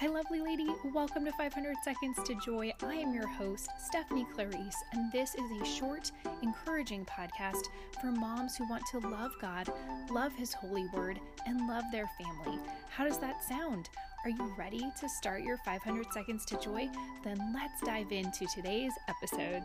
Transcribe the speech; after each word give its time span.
Hi, 0.00 0.06
lovely 0.06 0.40
lady. 0.40 0.66
Welcome 0.94 1.26
to 1.26 1.32
500 1.32 1.76
Seconds 1.84 2.16
to 2.24 2.34
Joy. 2.36 2.72
I 2.82 2.94
am 2.94 3.12
your 3.12 3.26
host, 3.26 3.68
Stephanie 3.78 4.26
Clarice, 4.34 4.82
and 4.94 5.12
this 5.12 5.34
is 5.34 5.60
a 5.60 5.64
short, 5.66 6.10
encouraging 6.40 7.04
podcast 7.04 7.66
for 8.00 8.06
moms 8.06 8.56
who 8.56 8.66
want 8.66 8.82
to 8.92 8.98
love 9.10 9.32
God, 9.42 9.70
love 10.10 10.32
His 10.32 10.54
holy 10.54 10.86
word, 10.94 11.20
and 11.44 11.68
love 11.68 11.84
their 11.92 12.08
family. 12.18 12.58
How 12.88 13.04
does 13.04 13.18
that 13.18 13.44
sound? 13.44 13.90
Are 14.24 14.30
you 14.30 14.50
ready 14.58 14.90
to 15.00 15.06
start 15.06 15.42
your 15.42 15.58
500 15.66 16.10
Seconds 16.14 16.46
to 16.46 16.58
Joy? 16.58 16.88
Then 17.22 17.52
let's 17.52 17.82
dive 17.84 18.10
into 18.10 18.46
today's 18.46 18.94
episode. 19.06 19.62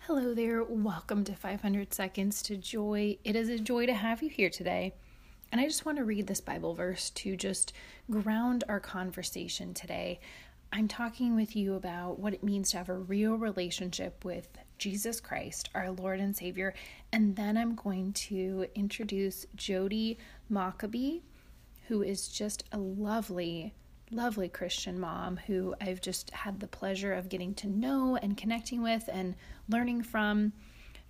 Hello 0.00 0.34
there. 0.34 0.62
Welcome 0.62 1.24
to 1.24 1.32
500 1.34 1.94
Seconds 1.94 2.42
to 2.42 2.58
Joy. 2.58 3.16
It 3.24 3.34
is 3.34 3.48
a 3.48 3.58
joy 3.58 3.86
to 3.86 3.94
have 3.94 4.22
you 4.22 4.28
here 4.28 4.50
today. 4.50 4.92
And 5.52 5.60
I 5.60 5.64
just 5.64 5.86
want 5.86 5.98
to 5.98 6.04
read 6.04 6.26
this 6.26 6.40
Bible 6.40 6.74
verse 6.74 7.10
to 7.10 7.36
just 7.36 7.72
ground 8.10 8.64
our 8.68 8.80
conversation 8.80 9.74
today. 9.74 10.20
I'm 10.72 10.88
talking 10.88 11.36
with 11.36 11.54
you 11.54 11.74
about 11.74 12.18
what 12.18 12.34
it 12.34 12.42
means 12.42 12.70
to 12.70 12.78
have 12.78 12.88
a 12.88 12.94
real 12.94 13.36
relationship 13.36 14.24
with 14.24 14.48
Jesus 14.78 15.20
Christ, 15.20 15.70
our 15.74 15.90
Lord 15.90 16.20
and 16.20 16.36
Savior. 16.36 16.74
And 17.12 17.36
then 17.36 17.56
I'm 17.56 17.74
going 17.74 18.12
to 18.14 18.66
introduce 18.74 19.46
Jodi 19.54 20.18
Mockabee, 20.50 21.20
who 21.88 22.02
is 22.02 22.28
just 22.28 22.64
a 22.72 22.78
lovely, 22.78 23.72
lovely 24.10 24.48
Christian 24.48 24.98
mom 24.98 25.38
who 25.46 25.74
I've 25.80 26.00
just 26.00 26.30
had 26.32 26.60
the 26.60 26.66
pleasure 26.66 27.14
of 27.14 27.28
getting 27.28 27.54
to 27.54 27.68
know 27.68 28.16
and 28.20 28.36
connecting 28.36 28.82
with 28.82 29.08
and 29.10 29.36
learning 29.68 30.02
from. 30.02 30.52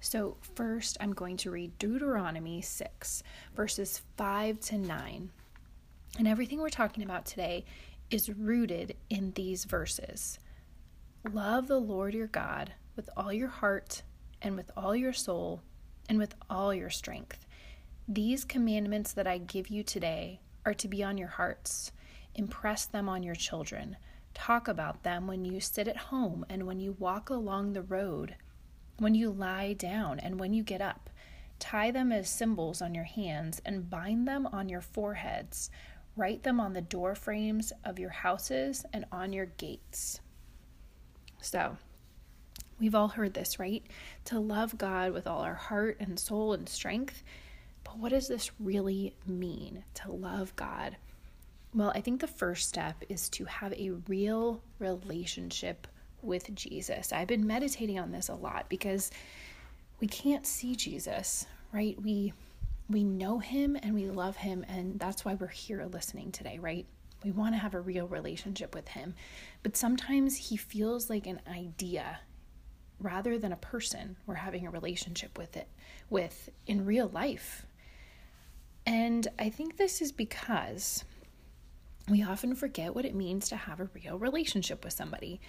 So, 0.00 0.36
first, 0.54 0.96
I'm 1.00 1.12
going 1.12 1.36
to 1.38 1.50
read 1.50 1.78
Deuteronomy 1.78 2.60
6, 2.60 3.22
verses 3.54 4.02
5 4.16 4.60
to 4.60 4.78
9. 4.78 5.30
And 6.18 6.28
everything 6.28 6.60
we're 6.60 6.68
talking 6.68 7.02
about 7.02 7.26
today 7.26 7.64
is 8.10 8.28
rooted 8.28 8.96
in 9.10 9.32
these 9.32 9.64
verses. 9.64 10.38
Love 11.32 11.66
the 11.66 11.80
Lord 11.80 12.14
your 12.14 12.28
God 12.28 12.72
with 12.94 13.10
all 13.16 13.32
your 13.32 13.48
heart, 13.48 14.02
and 14.40 14.56
with 14.56 14.70
all 14.76 14.94
your 14.94 15.12
soul, 15.12 15.60
and 16.08 16.18
with 16.18 16.34
all 16.48 16.72
your 16.72 16.90
strength. 16.90 17.46
These 18.08 18.44
commandments 18.44 19.12
that 19.12 19.26
I 19.26 19.38
give 19.38 19.68
you 19.68 19.82
today 19.82 20.40
are 20.64 20.74
to 20.74 20.88
be 20.88 21.02
on 21.02 21.18
your 21.18 21.28
hearts. 21.28 21.92
Impress 22.34 22.86
them 22.86 23.08
on 23.08 23.22
your 23.22 23.34
children. 23.34 23.96
Talk 24.34 24.68
about 24.68 25.02
them 25.02 25.26
when 25.26 25.44
you 25.44 25.60
sit 25.60 25.88
at 25.88 25.96
home 25.96 26.46
and 26.48 26.66
when 26.66 26.78
you 26.78 26.96
walk 26.98 27.30
along 27.30 27.72
the 27.72 27.82
road 27.82 28.36
when 28.98 29.14
you 29.14 29.30
lie 29.30 29.72
down 29.72 30.18
and 30.18 30.40
when 30.40 30.52
you 30.52 30.62
get 30.62 30.80
up. 30.80 31.10
Tie 31.58 31.90
them 31.90 32.12
as 32.12 32.28
symbols 32.28 32.82
on 32.82 32.94
your 32.94 33.04
hands 33.04 33.60
and 33.64 33.88
bind 33.88 34.28
them 34.28 34.46
on 34.46 34.68
your 34.68 34.80
foreheads. 34.80 35.70
Write 36.16 36.42
them 36.42 36.60
on 36.60 36.72
the 36.72 36.80
door 36.80 37.14
frames 37.14 37.72
of 37.84 37.98
your 37.98 38.10
houses 38.10 38.84
and 38.92 39.04
on 39.12 39.32
your 39.32 39.46
gates. 39.46 40.20
So, 41.40 41.76
we've 42.78 42.94
all 42.94 43.08
heard 43.08 43.34
this, 43.34 43.58
right? 43.58 43.86
To 44.26 44.40
love 44.40 44.76
God 44.78 45.12
with 45.12 45.26
all 45.26 45.40
our 45.40 45.54
heart 45.54 45.96
and 46.00 46.18
soul 46.18 46.52
and 46.52 46.68
strength. 46.68 47.22
But 47.84 47.98
what 47.98 48.10
does 48.10 48.28
this 48.28 48.50
really 48.58 49.14
mean 49.26 49.84
to 49.94 50.10
love 50.10 50.56
God? 50.56 50.96
Well, 51.74 51.92
I 51.94 52.00
think 52.00 52.20
the 52.20 52.26
first 52.26 52.68
step 52.68 53.04
is 53.08 53.28
to 53.30 53.44
have 53.44 53.72
a 53.74 53.92
real 54.08 54.62
relationship 54.78 55.86
with 56.26 56.54
Jesus. 56.54 57.12
I've 57.12 57.28
been 57.28 57.46
meditating 57.46 57.98
on 57.98 58.12
this 58.12 58.28
a 58.28 58.34
lot 58.34 58.68
because 58.68 59.10
we 60.00 60.06
can't 60.06 60.46
see 60.46 60.76
Jesus, 60.76 61.46
right? 61.72 62.00
We 62.00 62.32
we 62.88 63.02
know 63.02 63.38
him 63.38 63.76
and 63.82 63.94
we 63.94 64.06
love 64.06 64.36
him 64.36 64.64
and 64.68 64.98
that's 65.00 65.24
why 65.24 65.34
we're 65.34 65.48
here 65.48 65.84
listening 65.86 66.30
today, 66.30 66.58
right? 66.58 66.86
We 67.24 67.32
want 67.32 67.54
to 67.54 67.58
have 67.58 67.74
a 67.74 67.80
real 67.80 68.06
relationship 68.06 68.74
with 68.74 68.88
him. 68.88 69.14
But 69.64 69.76
sometimes 69.76 70.36
he 70.36 70.56
feels 70.56 71.10
like 71.10 71.26
an 71.26 71.40
idea 71.48 72.20
rather 73.00 73.38
than 73.38 73.52
a 73.52 73.56
person 73.56 74.16
we're 74.26 74.34
having 74.34 74.66
a 74.66 74.70
relationship 74.70 75.36
with 75.36 75.56
it 75.56 75.68
with 76.08 76.48
in 76.66 76.84
real 76.86 77.08
life. 77.08 77.66
And 78.86 79.26
I 79.38 79.50
think 79.50 79.76
this 79.76 80.00
is 80.00 80.12
because 80.12 81.04
we 82.08 82.22
often 82.22 82.54
forget 82.54 82.94
what 82.94 83.04
it 83.04 83.14
means 83.14 83.48
to 83.48 83.56
have 83.56 83.80
a 83.80 83.88
real 83.92 84.18
relationship 84.18 84.84
with 84.84 84.92
somebody. 84.92 85.40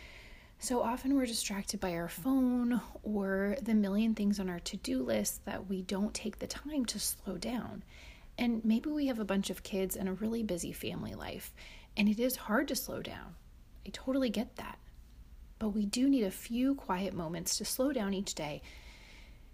So 0.59 0.81
often 0.81 1.15
we're 1.15 1.27
distracted 1.27 1.79
by 1.79 1.93
our 1.93 2.09
phone 2.09 2.81
or 3.03 3.57
the 3.61 3.75
million 3.75 4.15
things 4.15 4.39
on 4.39 4.49
our 4.49 4.59
to 4.61 4.77
do 4.77 5.03
list 5.03 5.45
that 5.45 5.69
we 5.69 5.83
don't 5.83 6.13
take 6.15 6.39
the 6.39 6.47
time 6.47 6.83
to 6.85 6.99
slow 6.99 7.37
down. 7.37 7.83
And 8.39 8.65
maybe 8.65 8.89
we 8.89 9.07
have 9.07 9.19
a 9.19 9.25
bunch 9.25 9.51
of 9.51 9.63
kids 9.63 9.95
and 9.95 10.09
a 10.09 10.13
really 10.13 10.43
busy 10.43 10.71
family 10.71 11.13
life, 11.13 11.53
and 11.95 12.09
it 12.09 12.19
is 12.19 12.35
hard 12.35 12.67
to 12.69 12.75
slow 12.75 13.01
down. 13.01 13.35
I 13.85 13.89
totally 13.93 14.29
get 14.29 14.55
that. 14.55 14.79
But 15.59 15.69
we 15.69 15.85
do 15.85 16.09
need 16.09 16.23
a 16.23 16.31
few 16.31 16.75
quiet 16.75 17.13
moments 17.13 17.57
to 17.57 17.65
slow 17.65 17.91
down 17.91 18.13
each 18.13 18.35
day 18.35 18.61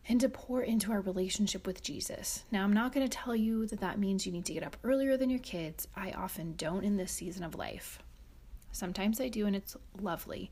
and 0.08 0.20
to 0.22 0.28
pour 0.28 0.62
into 0.62 0.92
our 0.92 1.00
relationship 1.02 1.66
with 1.66 1.84
Jesus. 1.84 2.44
Now, 2.52 2.64
I'm 2.64 2.74
not 2.74 2.94
going 2.94 3.08
to 3.08 3.18
tell 3.18 3.36
you 3.36 3.66
that 3.68 3.80
that 3.82 4.00
means 4.00 4.26
you 4.26 4.34
need 4.34 4.46
to 4.46 4.54
get 4.54 4.64
up 4.64 4.76
earlier 4.84 5.16
than 5.16 5.30
your 5.30 5.40
kids. 5.40 5.88
I 5.96 6.12
often 6.12 6.56
don't 6.58 6.84
in 6.84 6.98
this 6.98 7.12
season 7.12 7.44
of 7.44 7.56
life. 7.56 8.00
Sometimes 8.74 9.22
I 9.22 9.30
do, 9.30 9.46
and 9.46 9.56
it's 9.56 9.78
lovely 10.02 10.50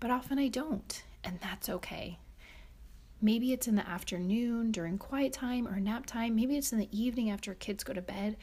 but 0.00 0.10
often 0.10 0.38
I 0.38 0.48
don't, 0.48 1.02
and 1.24 1.38
that's 1.40 1.68
okay. 1.68 2.18
Maybe 3.20 3.52
it's 3.52 3.66
in 3.66 3.76
the 3.76 3.88
afternoon 3.88 4.72
during 4.72 4.98
quiet 4.98 5.32
time 5.32 5.66
or 5.66 5.80
nap 5.80 6.04
time. 6.06 6.36
Maybe 6.36 6.56
it's 6.56 6.72
in 6.72 6.78
the 6.78 6.88
evening 6.98 7.30
after 7.30 7.54
kids 7.54 7.82
go 7.82 7.94
to 7.94 8.02
bed. 8.02 8.36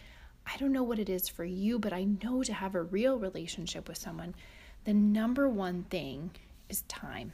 I 0.46 0.58
don't 0.58 0.72
know 0.72 0.84
what 0.84 1.00
it 1.00 1.10
is 1.10 1.30
for 1.30 1.46
you, 1.46 1.80
but 1.80 1.94
I 1.94 2.06
know 2.06 2.44
to 2.44 2.54
have 2.54 2.76
a 2.76 2.82
real 2.82 3.18
relationship 3.18 3.88
with 3.88 3.98
someone, 3.98 4.36
the 4.84 4.94
number 4.94 5.48
one 5.48 5.84
thing 5.84 6.32
is 6.70 6.82
time. 6.84 7.34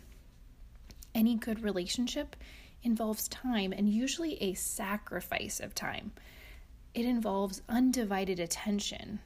Any 1.15 1.35
good 1.35 1.63
relationship 1.63 2.35
involves 2.83 3.27
time 3.29 3.73
and 3.73 3.89
usually 3.89 4.41
a 4.43 4.53
sacrifice 4.53 5.59
of 5.59 5.73
time. 5.73 6.11
It 6.93 7.05
involves 7.05 7.61
undivided 7.69 8.39
attention. 8.39 9.19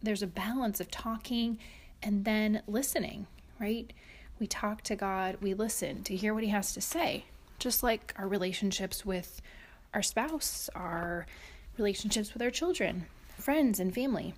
There's 0.00 0.22
a 0.22 0.26
balance 0.28 0.80
of 0.80 0.90
talking 0.90 1.58
and 2.02 2.24
then 2.24 2.62
listening, 2.66 3.26
right? 3.58 3.92
We 4.38 4.46
talk 4.46 4.82
to 4.82 4.96
God, 4.96 5.38
we 5.40 5.54
listen 5.54 6.02
to 6.04 6.16
hear 6.16 6.34
what 6.34 6.42
He 6.42 6.50
has 6.50 6.72
to 6.74 6.80
say, 6.80 7.24
just 7.58 7.82
like 7.82 8.14
our 8.16 8.28
relationships 8.28 9.04
with 9.04 9.40
our 9.94 10.02
spouse, 10.02 10.68
our 10.74 11.26
relationships 11.76 12.32
with 12.32 12.42
our 12.42 12.50
children, 12.50 13.06
friends, 13.36 13.80
and 13.80 13.94
family. 13.94 14.34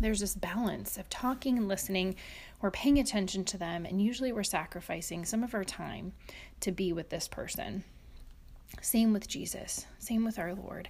There's 0.00 0.20
this 0.20 0.34
balance 0.34 0.98
of 0.98 1.08
talking 1.08 1.56
and 1.56 1.68
listening. 1.68 2.16
We're 2.60 2.70
paying 2.70 2.98
attention 2.98 3.44
to 3.46 3.58
them, 3.58 3.86
and 3.86 4.02
usually 4.02 4.32
we're 4.32 4.42
sacrificing 4.42 5.24
some 5.24 5.42
of 5.42 5.54
our 5.54 5.64
time 5.64 6.12
to 6.60 6.72
be 6.72 6.92
with 6.92 7.10
this 7.10 7.28
person. 7.28 7.84
Same 8.80 9.12
with 9.12 9.28
Jesus, 9.28 9.86
same 9.98 10.24
with 10.24 10.38
our 10.38 10.54
Lord. 10.54 10.88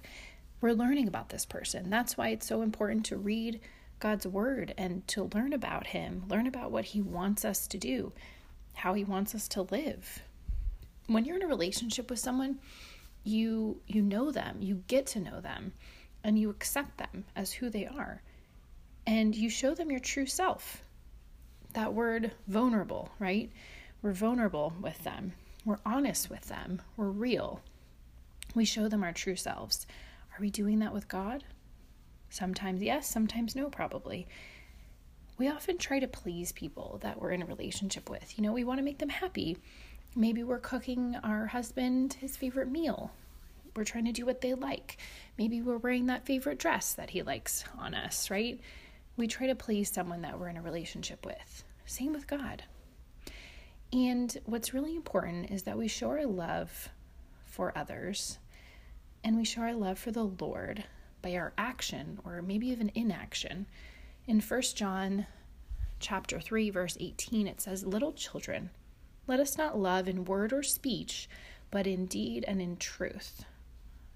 We're 0.59 0.73
learning 0.73 1.07
about 1.07 1.29
this 1.29 1.45
person. 1.45 1.89
That's 1.89 2.17
why 2.17 2.29
it's 2.29 2.47
so 2.47 2.61
important 2.61 3.05
to 3.07 3.17
read 3.17 3.59
God's 3.99 4.25
word 4.25 4.73
and 4.77 5.07
to 5.09 5.29
learn 5.33 5.53
about 5.53 5.87
Him, 5.87 6.23
learn 6.27 6.47
about 6.47 6.71
what 6.71 6.85
He 6.85 7.01
wants 7.01 7.45
us 7.45 7.67
to 7.67 7.77
do 7.77 8.11
how 8.75 8.93
he 8.93 9.03
wants 9.03 9.33
us 9.33 9.47
to 9.49 9.63
live. 9.63 10.21
When 11.07 11.25
you're 11.25 11.37
in 11.37 11.43
a 11.43 11.47
relationship 11.47 12.09
with 12.09 12.19
someone, 12.19 12.59
you 13.23 13.81
you 13.87 14.01
know 14.01 14.31
them, 14.31 14.57
you 14.61 14.83
get 14.87 15.07
to 15.07 15.19
know 15.19 15.41
them, 15.41 15.73
and 16.23 16.37
you 16.37 16.49
accept 16.49 16.97
them 16.97 17.25
as 17.35 17.53
who 17.53 17.69
they 17.69 17.85
are. 17.85 18.21
And 19.07 19.35
you 19.35 19.49
show 19.49 19.75
them 19.75 19.91
your 19.91 19.99
true 19.99 20.25
self. 20.25 20.83
That 21.73 21.93
word 21.93 22.31
vulnerable, 22.47 23.09
right? 23.19 23.51
We're 24.01 24.13
vulnerable 24.13 24.73
with 24.81 25.03
them. 25.03 25.33
We're 25.65 25.79
honest 25.85 26.29
with 26.29 26.47
them. 26.47 26.81
We're 26.95 27.09
real. 27.09 27.61
We 28.53 28.65
show 28.65 28.87
them 28.87 29.03
our 29.03 29.13
true 29.13 29.35
selves. 29.35 29.85
Are 30.31 30.41
we 30.41 30.49
doing 30.49 30.79
that 30.79 30.93
with 30.93 31.07
God? 31.07 31.43
Sometimes 32.29 32.81
yes, 32.81 33.07
sometimes 33.09 33.55
no, 33.55 33.69
probably 33.69 34.27
we 35.37 35.49
often 35.49 35.77
try 35.77 35.99
to 35.99 36.07
please 36.07 36.51
people 36.51 36.99
that 37.01 37.19
we're 37.19 37.31
in 37.31 37.41
a 37.41 37.45
relationship 37.45 38.09
with. 38.09 38.37
You 38.37 38.43
know, 38.43 38.53
we 38.53 38.63
want 38.63 38.79
to 38.79 38.83
make 38.85 38.99
them 38.99 39.09
happy. 39.09 39.57
Maybe 40.15 40.43
we're 40.43 40.59
cooking 40.59 41.17
our 41.23 41.47
husband 41.47 42.13
his 42.13 42.37
favorite 42.37 42.69
meal. 42.69 43.11
We're 43.75 43.83
trying 43.83 44.05
to 44.05 44.13
do 44.13 44.25
what 44.25 44.39
they 44.39 44.53
like. 44.53 44.97
Maybe 45.37 45.61
we're 45.61 45.77
wearing 45.77 46.05
that 46.05 46.25
favorite 46.25 46.59
dress 46.59 46.93
that 46.93 47.09
he 47.09 47.21
likes 47.21 47.65
on 47.77 47.93
us, 47.93 48.29
right? 48.31 48.59
We 49.17 49.27
try 49.27 49.47
to 49.47 49.55
please 49.55 49.91
someone 49.91 50.21
that 50.21 50.39
we're 50.39 50.47
in 50.47 50.57
a 50.57 50.61
relationship 50.61 51.25
with. 51.25 51.63
Same 51.85 52.13
with 52.13 52.27
God. 52.27 52.63
And 53.91 54.37
what's 54.45 54.73
really 54.73 54.95
important 54.95 55.51
is 55.51 55.63
that 55.63 55.77
we 55.77 55.87
show 55.87 56.09
our 56.09 56.25
love 56.25 56.89
for 57.45 57.77
others 57.77 58.39
and 59.23 59.37
we 59.37 59.43
show 59.43 59.61
our 59.61 59.73
love 59.73 59.99
for 59.99 60.11
the 60.11 60.23
Lord 60.23 60.83
by 61.21 61.35
our 61.35 61.53
action 61.57 62.19
or 62.23 62.41
maybe 62.41 62.67
even 62.67 62.91
inaction. 62.95 63.65
In 64.27 64.41
1 64.41 64.61
John 64.75 65.27
chapter 65.99 66.39
3 66.39 66.69
verse 66.69 66.97
18 66.99 67.47
it 67.47 67.61
says, 67.61 67.85
"Little 67.85 68.13
children, 68.13 68.71
let 69.27 69.39
us 69.39 69.57
not 69.57 69.77
love 69.77 70.07
in 70.07 70.25
word 70.25 70.51
or 70.51 70.63
speech, 70.63 71.29
but 71.71 71.87
in 71.87 72.05
deed 72.05 72.43
and 72.47 72.61
in 72.61 72.77
truth." 72.77 73.45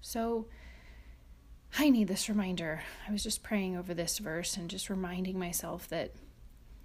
So 0.00 0.48
I 1.78 1.88
need 1.90 2.08
this 2.08 2.28
reminder. 2.28 2.82
I 3.06 3.12
was 3.12 3.22
just 3.22 3.42
praying 3.42 3.76
over 3.76 3.94
this 3.94 4.18
verse 4.18 4.56
and 4.56 4.68
just 4.68 4.90
reminding 4.90 5.38
myself 5.38 5.88
that 5.88 6.12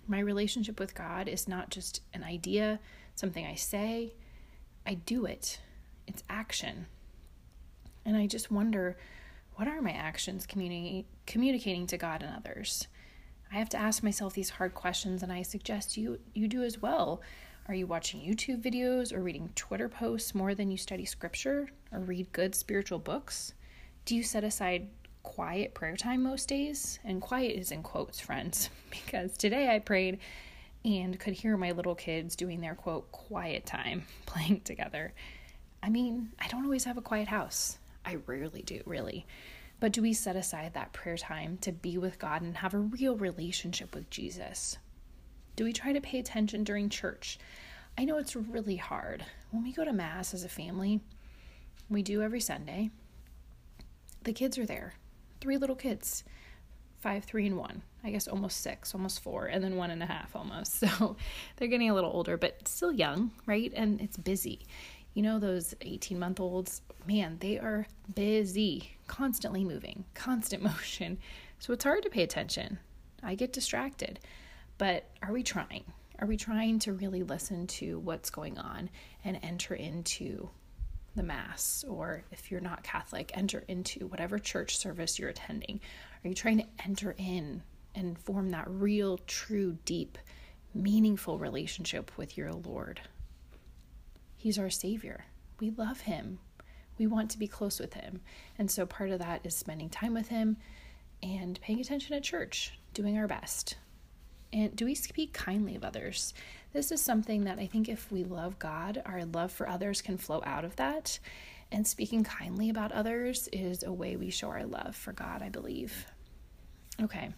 my 0.08 0.20
relationship 0.20 0.80
with 0.80 0.94
God 0.94 1.28
is 1.28 1.48
not 1.48 1.72
just 1.72 2.02
an 2.14 2.24
idea, 2.24 2.80
something 3.16 3.46
I 3.46 3.56
say, 3.56 4.14
I 4.86 4.94
do 4.94 5.26
it. 5.26 5.60
It's 6.06 6.24
action. 6.30 6.86
And 8.06 8.16
I 8.16 8.28
just 8.28 8.52
wonder 8.52 8.98
what 9.56 9.68
are 9.68 9.82
my 9.82 9.92
actions 9.92 10.46
communi- 10.46 11.06
communicating 11.26 11.88
to 11.88 11.98
God 11.98 12.22
and 12.22 12.36
others? 12.36 12.88
I 13.56 13.60
have 13.60 13.70
to 13.70 13.78
ask 13.78 14.04
myself 14.04 14.34
these 14.34 14.50
hard 14.50 14.74
questions 14.74 15.24
and 15.24 15.32
I 15.32 15.42
suggest 15.42 15.96
you 15.96 16.20
you 16.34 16.50
do 16.50 16.64
as 16.64 16.82
well. 16.82 17.22
Are 17.70 17.74
you 17.74 17.88
watching 17.88 18.20
YouTube 18.20 18.62
videos 18.62 19.14
or 19.14 19.24
reading 19.24 19.50
Twitter 19.56 19.88
posts 19.88 20.36
more 20.36 20.54
than 20.54 20.72
you 20.72 20.78
study 20.78 21.06
scripture 21.06 21.70
or 21.90 22.00
read 22.00 22.34
good 22.34 22.54
spiritual 22.54 23.00
books? 23.00 23.54
Do 24.04 24.14
you 24.14 24.24
set 24.24 24.44
aside 24.44 24.90
quiet 25.24 25.74
prayer 25.74 25.96
time 25.96 26.22
most 26.22 26.50
days? 26.50 27.00
And 27.06 27.22
quiet 27.22 27.58
is 27.58 27.72
in 27.72 27.82
quotes, 27.82 28.20
friends, 28.20 28.70
because 28.90 29.38
today 29.38 29.74
I 29.74 29.80
prayed 29.80 30.20
and 30.84 31.18
could 31.18 31.34
hear 31.34 31.56
my 31.56 31.72
little 31.72 31.96
kids 31.96 32.36
doing 32.36 32.60
their 32.60 32.76
quote 32.76 33.10
quiet 33.14 33.66
time 33.66 34.04
playing 34.26 34.62
together. 34.66 35.14
I 35.82 35.88
mean, 35.88 36.34
I 36.40 36.50
don't 36.50 36.66
always 36.66 36.84
have 36.84 36.98
a 36.98 37.02
quiet 37.02 37.30
house. 37.30 37.78
I 38.04 38.18
rarely 38.28 38.64
do, 38.64 38.82
really. 38.86 39.26
But 39.80 39.92
do 39.92 40.02
we 40.02 40.14
set 40.14 40.36
aside 40.36 40.74
that 40.74 40.94
prayer 40.94 41.18
time 41.18 41.58
to 41.60 41.72
be 41.72 41.98
with 41.98 42.20
God 42.20 42.42
and 42.42 42.58
have 42.58 42.74
a 42.74 42.80
real 42.80 43.16
relationship 43.16 43.94
with 43.94 44.10
Jesus? 44.10 44.78
Do 45.56 45.64
we 45.64 45.74
try 45.74 45.94
to 45.94 46.02
pay 46.02 46.20
attention 46.20 46.64
during 46.64 46.90
church? 46.90 47.38
I 47.98 48.06
know 48.06 48.18
it's 48.18 48.36
really 48.36 48.76
hard. 48.78 49.26
When 49.52 49.64
we 49.64 49.72
go 49.72 49.86
to 49.86 49.94
Mass 49.94 50.34
as 50.34 50.44
a 50.44 50.50
family, 50.50 51.02
we 51.90 52.04
do 52.04 52.22
every 52.22 52.42
Sunday, 52.42 52.90
the 54.24 54.34
kids 54.34 54.58
are 54.58 54.66
there. 54.66 54.96
Three 55.40 55.58
little 55.58 55.76
kids 55.76 56.24
five, 57.06 57.24
three, 57.24 57.46
and 57.46 57.56
one. 57.56 57.84
I 58.04 58.10
guess 58.10 58.28
almost 58.28 58.62
six, 58.62 58.96
almost 58.96 59.22
four, 59.22 59.46
and 59.46 59.64
then 59.64 59.76
one 59.76 59.92
and 59.92 60.02
a 60.02 60.08
half 60.08 60.36
almost. 60.36 60.84
So 60.98 61.16
they're 61.56 61.68
getting 61.68 61.92
a 61.92 61.94
little 61.94 62.10
older, 62.10 62.36
but 62.36 62.68
still 62.68 62.92
young, 62.92 63.30
right? 63.46 63.72
And 63.76 64.02
it's 64.02 64.18
busy. 64.18 64.66
You 65.16 65.22
know, 65.22 65.40
those 65.40 65.74
18 65.80 66.20
month 66.20 66.42
olds, 66.42 66.82
man, 67.08 67.38
they 67.40 67.58
are 67.58 67.88
busy, 68.14 68.92
constantly 69.08 69.64
moving, 69.64 70.04
constant 70.14 70.62
motion. 70.72 71.18
So 71.58 71.74
it's 71.74 71.86
hard 71.86 72.04
to 72.04 72.10
pay 72.10 72.22
attention. 72.22 72.78
I 73.24 73.36
get 73.36 73.54
distracted. 73.54 74.20
But 74.78 75.10
are 75.24 75.32
we 75.32 75.42
trying? 75.42 75.86
Are 76.20 76.28
we 76.28 76.36
trying 76.36 76.80
to 76.80 76.94
really 76.94 77.24
listen 77.24 77.66
to 77.68 78.00
what's 78.00 78.30
going 78.30 78.58
on 78.58 78.90
and 79.24 79.40
enter 79.42 79.74
into 79.74 80.50
the 81.16 81.24
Mass, 81.24 81.86
or 81.88 82.24
if 82.32 82.52
you're 82.52 82.60
not 82.60 82.84
Catholic, 82.84 83.32
enter 83.34 83.64
into 83.70 84.08
whatever 84.08 84.38
church 84.38 84.78
service 84.78 85.18
you're 85.18 85.30
attending? 85.30 85.80
Are 86.24 86.28
you 86.28 86.34
trying 86.36 86.58
to 86.58 86.68
enter 86.84 87.16
in 87.18 87.64
and 87.96 88.20
form 88.20 88.50
that 88.50 88.66
real, 88.68 89.18
true, 89.20 89.78
deep, 89.86 90.18
meaningful 90.74 91.40
relationship 91.40 92.12
with 92.18 92.38
your 92.38 92.52
Lord? 92.52 93.00
He's 94.46 94.60
our 94.60 94.70
Savior. 94.70 95.26
We 95.60 95.72
love 95.72 96.02
Him. 96.02 96.38
We 97.00 97.08
want 97.08 97.32
to 97.32 97.40
be 97.40 97.48
close 97.48 97.80
with 97.80 97.96
Him. 97.96 98.22
And 98.60 98.70
so 98.70 98.86
part 98.86 99.10
of 99.10 99.18
that 99.18 99.44
is 99.44 99.56
spending 99.56 99.90
time 99.90 100.14
with 100.14 100.28
Him 100.28 100.58
and 101.24 101.60
paying 101.62 101.80
attention 101.80 102.14
at 102.14 102.22
church, 102.22 102.78
doing 102.94 103.18
our 103.18 103.26
best. 103.26 103.78
And 104.54 104.76
do 104.76 104.86
we 104.86 104.94
speak 104.94 105.34
kindly 105.34 105.76
of 105.76 105.84
others? 105.84 106.36
This 106.74 106.92
is 106.92 107.02
something 107.02 107.46
that 107.46 107.58
I 107.58 107.66
think 107.66 107.90
if 107.90 108.12
we 108.12 108.24
love 108.24 108.60
God, 108.60 109.02
our 109.04 109.26
love 109.26 109.52
for 109.52 109.68
others 109.68 110.04
can 110.04 110.16
flow 110.16 110.44
out 110.46 110.64
of 110.64 110.76
that. 110.76 111.18
And 111.72 111.88
speaking 111.88 112.24
kindly 112.24 112.70
about 112.70 112.92
others 112.92 113.50
is 113.52 113.82
a 113.82 113.92
way 113.92 114.16
we 114.16 114.30
show 114.30 114.50
our 114.50 114.68
love 114.68 114.96
for 114.96 115.12
God, 115.12 115.42
I 115.42 115.50
believe. 115.50 116.06
Okay, 117.02 117.32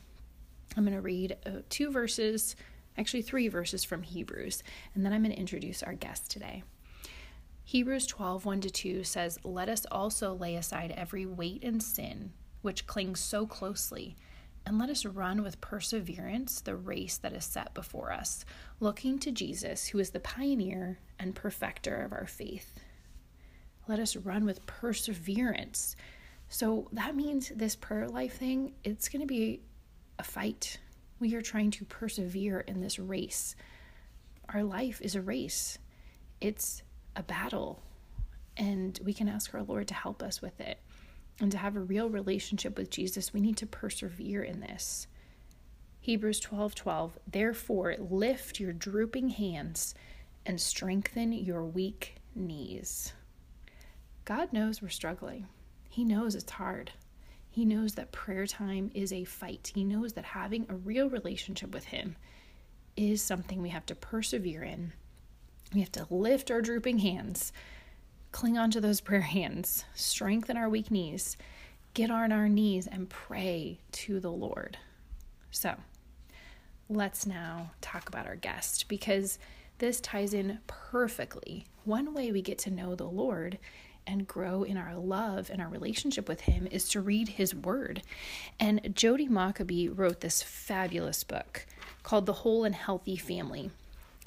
I'm 0.75 0.83
going 0.83 0.93
to 0.93 1.01
read 1.01 1.37
uh, 1.45 1.61
two 1.69 1.89
verses, 1.89 2.57
actually, 2.97 3.21
three 3.21 3.47
verses 3.47 3.85
from 3.85 4.03
Hebrews, 4.03 4.61
and 4.93 5.05
then 5.05 5.13
I'm 5.13 5.23
going 5.23 5.33
to 5.33 5.39
introduce 5.39 5.83
our 5.83 5.93
guest 5.93 6.29
today. 6.29 6.63
Hebrews 7.67 8.07
12, 8.07 8.45
1 8.45 8.61
to 8.61 8.69
2 8.69 9.03
says, 9.03 9.39
Let 9.43 9.67
us 9.67 9.85
also 9.91 10.33
lay 10.33 10.55
aside 10.55 10.93
every 10.95 11.25
weight 11.25 11.65
and 11.65 11.83
sin 11.83 12.31
which 12.61 12.87
clings 12.87 13.19
so 13.19 13.45
closely 13.45 14.15
and 14.65 14.79
let 14.79 14.89
us 14.89 15.05
run 15.05 15.43
with 15.43 15.59
perseverance 15.59 16.61
the 16.61 16.77
race 16.77 17.17
that 17.17 17.33
is 17.33 17.43
set 17.43 17.73
before 17.73 18.13
us, 18.13 18.45
looking 18.79 19.19
to 19.19 19.33
Jesus, 19.33 19.87
who 19.87 19.99
is 19.99 20.11
the 20.11 20.21
pioneer 20.21 20.99
and 21.19 21.35
perfecter 21.35 21.97
of 21.97 22.13
our 22.13 22.25
faith. 22.25 22.73
Let 23.85 23.99
us 23.99 24.15
run 24.15 24.45
with 24.45 24.65
perseverance. 24.65 25.97
So 26.47 26.87
that 26.93 27.17
means 27.17 27.51
this 27.53 27.75
prayer 27.75 28.07
life 28.07 28.37
thing, 28.37 28.75
it's 28.85 29.09
going 29.09 29.23
to 29.23 29.27
be 29.27 29.59
a 30.17 30.23
fight. 30.23 30.79
We 31.19 31.35
are 31.35 31.41
trying 31.41 31.71
to 31.71 31.83
persevere 31.83 32.61
in 32.61 32.79
this 32.79 32.97
race. 32.97 33.57
Our 34.53 34.63
life 34.63 35.01
is 35.01 35.15
a 35.15 35.21
race, 35.21 35.77
it's 36.39 36.81
a 37.17 37.23
battle, 37.23 37.81
and 38.55 38.99
we 39.03 39.13
can 39.13 39.27
ask 39.27 39.53
our 39.53 39.63
Lord 39.63 39.87
to 39.89 39.93
help 39.93 40.23
us 40.23 40.41
with 40.41 40.59
it 40.61 40.79
and 41.39 41.51
to 41.51 41.57
have 41.57 41.75
a 41.75 41.81
real 41.81 42.09
relationship 42.09 42.77
with 42.77 42.89
Jesus, 42.89 43.33
we 43.33 43.41
need 43.41 43.57
to 43.57 43.65
persevere 43.65 44.43
in 44.43 44.59
this. 44.59 45.07
Hebrews 45.99 46.39
12 46.39 46.73
12, 46.73 47.19
therefore 47.29 47.95
lift 47.99 48.59
your 48.59 48.73
drooping 48.73 49.29
hands 49.29 49.93
and 50.45 50.59
strengthen 50.59 51.33
your 51.33 51.63
weak 51.63 52.15
knees. 52.33 53.13
God 54.25 54.53
knows 54.53 54.81
we're 54.81 54.89
struggling. 54.89 55.47
He 55.89 56.03
knows 56.03 56.35
it's 56.35 56.51
hard. 56.51 56.91
He 57.49 57.65
knows 57.65 57.95
that 57.95 58.11
prayer 58.11 58.45
time 58.45 58.91
is 58.93 59.11
a 59.11 59.23
fight. 59.23 59.71
He 59.73 59.83
knows 59.83 60.13
that 60.13 60.25
having 60.25 60.65
a 60.69 60.75
real 60.75 61.09
relationship 61.09 61.73
with 61.73 61.85
Him 61.85 62.15
is 62.95 63.21
something 63.21 63.61
we 63.61 63.69
have 63.69 63.85
to 63.87 63.95
persevere 63.95 64.63
in. 64.63 64.93
We 65.73 65.81
have 65.81 65.91
to 65.93 66.07
lift 66.09 66.49
our 66.49 66.61
drooping 66.61 66.99
hands 66.99 67.51
cling 68.31 68.57
onto 68.57 68.79
those 68.79 69.01
prayer 69.01 69.21
hands, 69.21 69.83
strengthen 69.95 70.57
our 70.57 70.69
weak 70.69 70.91
knees, 70.91 71.37
get 71.93 72.11
on 72.11 72.31
our 72.31 72.47
knees 72.47 72.85
and 72.85 73.09
pray 73.09 73.79
to 73.91 74.19
the 74.19 74.31
Lord. 74.31 74.77
So, 75.49 75.75
let's 76.89 77.25
now 77.25 77.71
talk 77.81 78.07
about 78.07 78.27
our 78.27 78.35
guest 78.35 78.87
because 78.87 79.39
this 79.79 79.99
ties 79.99 80.33
in 80.33 80.59
perfectly. 80.67 81.65
One 81.83 82.13
way 82.13 82.31
we 82.31 82.41
get 82.41 82.59
to 82.59 82.71
know 82.71 82.95
the 82.95 83.07
Lord 83.07 83.57
and 84.05 84.27
grow 84.27 84.61
in 84.61 84.77
our 84.77 84.95
love 84.95 85.49
and 85.49 85.61
our 85.61 85.67
relationship 85.67 86.29
with 86.29 86.41
Him 86.41 86.67
is 86.67 86.87
to 86.89 87.01
read 87.01 87.29
His 87.29 87.55
Word. 87.55 88.03
And 88.59 88.95
Jodi 88.95 89.27
Mockabee 89.27 89.89
wrote 89.89 90.21
this 90.21 90.43
fabulous 90.43 91.23
book 91.23 91.65
called 92.03 92.25
The 92.25 92.33
Whole 92.33 92.63
and 92.63 92.75
Healthy 92.75 93.17
Family 93.17 93.71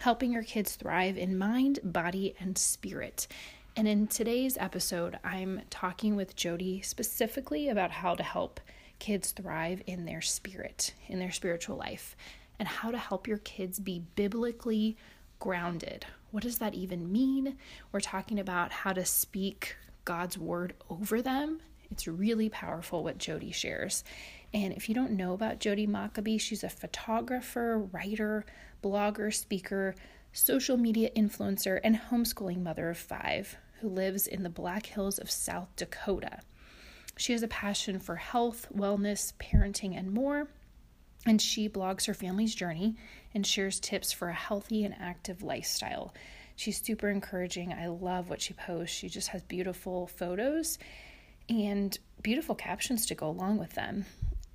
Helping 0.01 0.33
Your 0.33 0.45
Kids 0.45 0.77
Thrive 0.77 1.19
in 1.19 1.37
Mind, 1.37 1.79
Body, 1.85 2.35
and 2.41 2.57
Spirit. 2.57 3.29
And 3.77 3.87
in 3.87 4.07
today's 4.07 4.57
episode, 4.57 5.19
I'm 5.23 5.61
talking 5.69 6.17
with 6.17 6.35
Jodi 6.35 6.81
specifically 6.81 7.69
about 7.69 7.91
how 7.91 8.15
to 8.15 8.23
help 8.23 8.61
kids 8.99 9.33
thrive 9.33 9.83
in 9.87 10.07
their 10.07 10.23
spirit, 10.23 10.95
in 11.09 11.19
their 11.19 11.31
spiritual 11.31 11.77
life, 11.77 12.17
and 12.59 12.67
how 12.67 12.91
to 12.91 12.97
help 12.97 13.29
your 13.29 13.37
kids 13.39 13.79
be 13.79 14.03
biblically 14.15 14.97
grounded. 15.39 16.07
What 16.31 16.45
does 16.45 16.57
that 16.61 16.73
even 16.73 17.13
mean? 17.13 17.59
We're 17.93 18.01
talking 18.01 18.41
about 18.41 18.73
how 18.73 18.95
to 18.95 19.05
speak 19.05 19.77
God's 20.07 20.39
word 20.39 20.73
over 20.89 21.21
them. 21.21 21.61
It's 21.91 22.09
really 22.09 22.49
powerful 22.49 23.05
what 23.05 23.19
Jodi 23.19 23.51
shares. 23.51 24.03
And 24.53 24.73
if 24.73 24.89
you 24.89 24.95
don't 24.95 25.13
know 25.13 25.33
about 25.33 25.61
Jodi 25.61 25.87
Mockabee, 25.87 26.39
she's 26.39 26.65
a 26.65 26.69
photographer, 26.69 27.79
writer, 27.79 28.45
blogger, 28.83 29.33
speaker, 29.33 29.95
social 30.33 30.77
media 30.77 31.11
influencer, 31.17 31.79
and 31.85 31.97
homeschooling 32.11 32.63
mother 32.63 32.91
of 32.91 32.99
five 32.99 33.57
who 33.81 33.89
lives 33.89 34.27
in 34.27 34.43
the 34.43 34.51
Black 34.51 34.87
Hills 34.87 35.19
of 35.19 35.31
South 35.31 35.69
Dakota. 35.77 36.41
She 37.17 37.33
has 37.33 37.43
a 37.43 37.49
passion 37.49 38.01
for 38.01 38.17
health, 38.17 38.67
wellness, 38.75 39.33
parenting, 39.35 39.97
and 39.97 40.13
more. 40.13 40.49
And 41.27 41.41
she 41.41 41.69
blogs 41.69 42.07
her 42.07 42.15
family's 42.15 42.55
journey 42.55 42.97
and 43.35 43.47
shares 43.47 43.79
tips 43.79 44.11
for 44.11 44.29
a 44.29 44.35
healthy 44.35 44.85
and 44.85 44.95
active 44.99 45.43
lifestyle. 45.43 46.15
She's 46.57 46.83
super 46.83 47.09
encouraging. 47.09 47.73
I 47.73 47.89
love 47.89 48.31
what 48.31 48.41
she 48.41 48.55
posts. 48.55 48.97
She 48.97 49.09
just 49.09 49.29
has 49.29 49.43
beautiful 49.43 50.07
photos 50.07 50.79
and 51.49 51.97
beautiful 52.23 52.55
captions 52.55 53.07
to 53.07 53.15
go 53.15 53.29
along 53.29 53.59
with 53.59 53.75
them. 53.75 54.07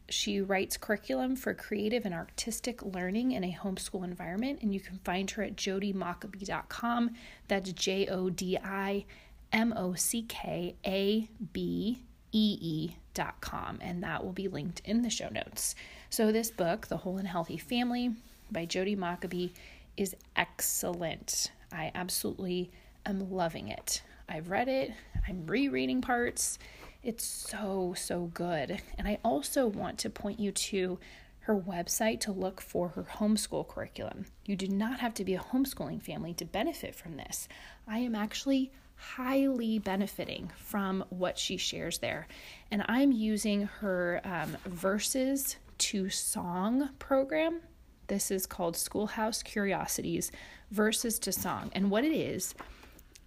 She 0.10 0.40
writes 0.40 0.78
curriculum 0.78 1.36
for 1.36 1.54
creative 1.54 2.06
and 2.06 2.14
artistic 2.14 2.84
learning 2.84 3.32
in 3.32 3.44
a 3.44 3.58
homeschool 3.60 4.04
environment, 4.04 4.60
and 4.62 4.74
you 4.74 4.80
can 4.80 5.00
find 5.00 5.30
her 5.32 5.44
at 5.44 5.56
jodimockabee.com. 5.56 7.12
That's 7.48 7.72
J 7.72 8.08
O 8.08 8.30
D 8.30 8.58
I 8.64 9.06
M 9.52 9.74
O 9.76 9.96
C 9.96 10.22
K 10.24 10.76
A 10.86 11.30
B 11.54 12.04
E 12.32 12.58
E.com, 12.62 13.80
and 13.82 14.04
that 14.04 14.24
will 14.24 14.34
be 14.34 14.48
linked 14.48 14.82
in 14.86 15.02
the 15.02 15.10
show 15.10 15.30
notes. 15.30 15.74
So, 16.10 16.32
this 16.32 16.52
book, 16.52 16.88
The 16.88 16.98
Whole 16.98 17.18
and 17.18 17.28
Healthy 17.28 17.58
Family 17.58 18.14
by 18.52 18.66
Jodi 18.66 18.96
Mockabee, 18.96 19.52
is 19.98 20.16
excellent. 20.36 21.52
I 21.72 21.92
absolutely 21.96 22.72
am 23.06 23.32
loving 23.32 23.70
it. 23.70 24.02
I've 24.28 24.50
read 24.50 24.68
it, 24.68 24.92
I'm 25.28 25.46
rereading 25.48 26.02
parts 26.02 26.60
It's 27.06 27.24
so, 27.24 27.94
so 27.96 28.32
good. 28.34 28.82
And 28.98 29.08
I 29.08 29.20
also 29.24 29.68
want 29.68 30.00
to 30.00 30.10
point 30.10 30.40
you 30.40 30.52
to 30.52 30.98
her 31.42 31.56
website 31.56 32.20
to 32.22 32.32
look 32.32 32.60
for 32.60 32.90
her 32.90 33.04
homeschool 33.04 33.68
curriculum. 33.68 34.26
You 34.48 34.56
do 34.56 34.68
not 34.68 35.02
have 35.02 35.14
to 35.14 35.24
be 35.24 35.36
a 35.36 35.40
homeschooling 35.40 36.02
family 36.02 36.34
to 36.34 36.46
benefit 36.46 36.96
from 36.96 37.16
this. 37.18 37.48
I 37.88 38.00
am 38.00 38.16
actually 38.16 38.72
highly 38.96 39.78
benefiting 39.78 40.52
from 40.58 41.06
what 41.10 41.38
she 41.38 41.58
shares 41.58 42.00
there. 42.00 42.28
And 42.72 42.84
I'm 42.88 43.12
using 43.12 43.68
her 43.68 44.20
um, 44.24 44.58
Verses 44.66 45.58
to 45.78 46.10
Song 46.10 46.90
program. 46.98 47.62
This 48.08 48.32
is 48.32 48.48
called 48.48 48.76
Schoolhouse 48.76 49.44
Curiosities 49.44 50.32
Verses 50.72 51.20
to 51.20 51.32
Song. 51.32 51.70
And 51.76 51.92
what 51.92 52.04
it 52.04 52.14
is, 52.14 52.56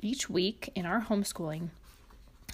each 0.01 0.29
week 0.29 0.73
in 0.75 0.85
our 0.85 1.03
homeschooling, 1.03 1.69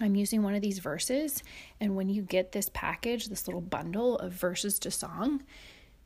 I'm 0.01 0.17
using 0.17 0.43
one 0.43 0.55
of 0.55 0.63
these 0.63 0.81
verses. 0.81 1.43
And 1.81 1.95
when 1.95 2.09
you 2.09 2.23
get 2.23 2.53
this 2.53 2.69
package, 2.73 3.27
this 3.27 3.47
little 3.47 3.61
bundle 3.61 4.19
of 4.19 4.33
verses 4.33 4.79
to 4.81 4.91
song, 4.91 5.43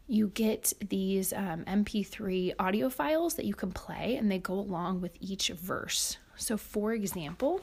you 0.06 0.28
get 0.28 0.72
these 0.88 1.32
um, 1.32 1.64
MP3 1.66 2.54
audio 2.58 2.88
files 2.88 3.34
that 3.34 3.44
you 3.44 3.54
can 3.54 3.72
play, 3.72 4.16
and 4.16 4.30
they 4.30 4.38
go 4.38 4.54
along 4.54 5.02
with 5.02 5.12
each 5.20 5.48
verse. 5.48 6.16
So, 6.36 6.56
for 6.56 6.92
example, 6.92 7.60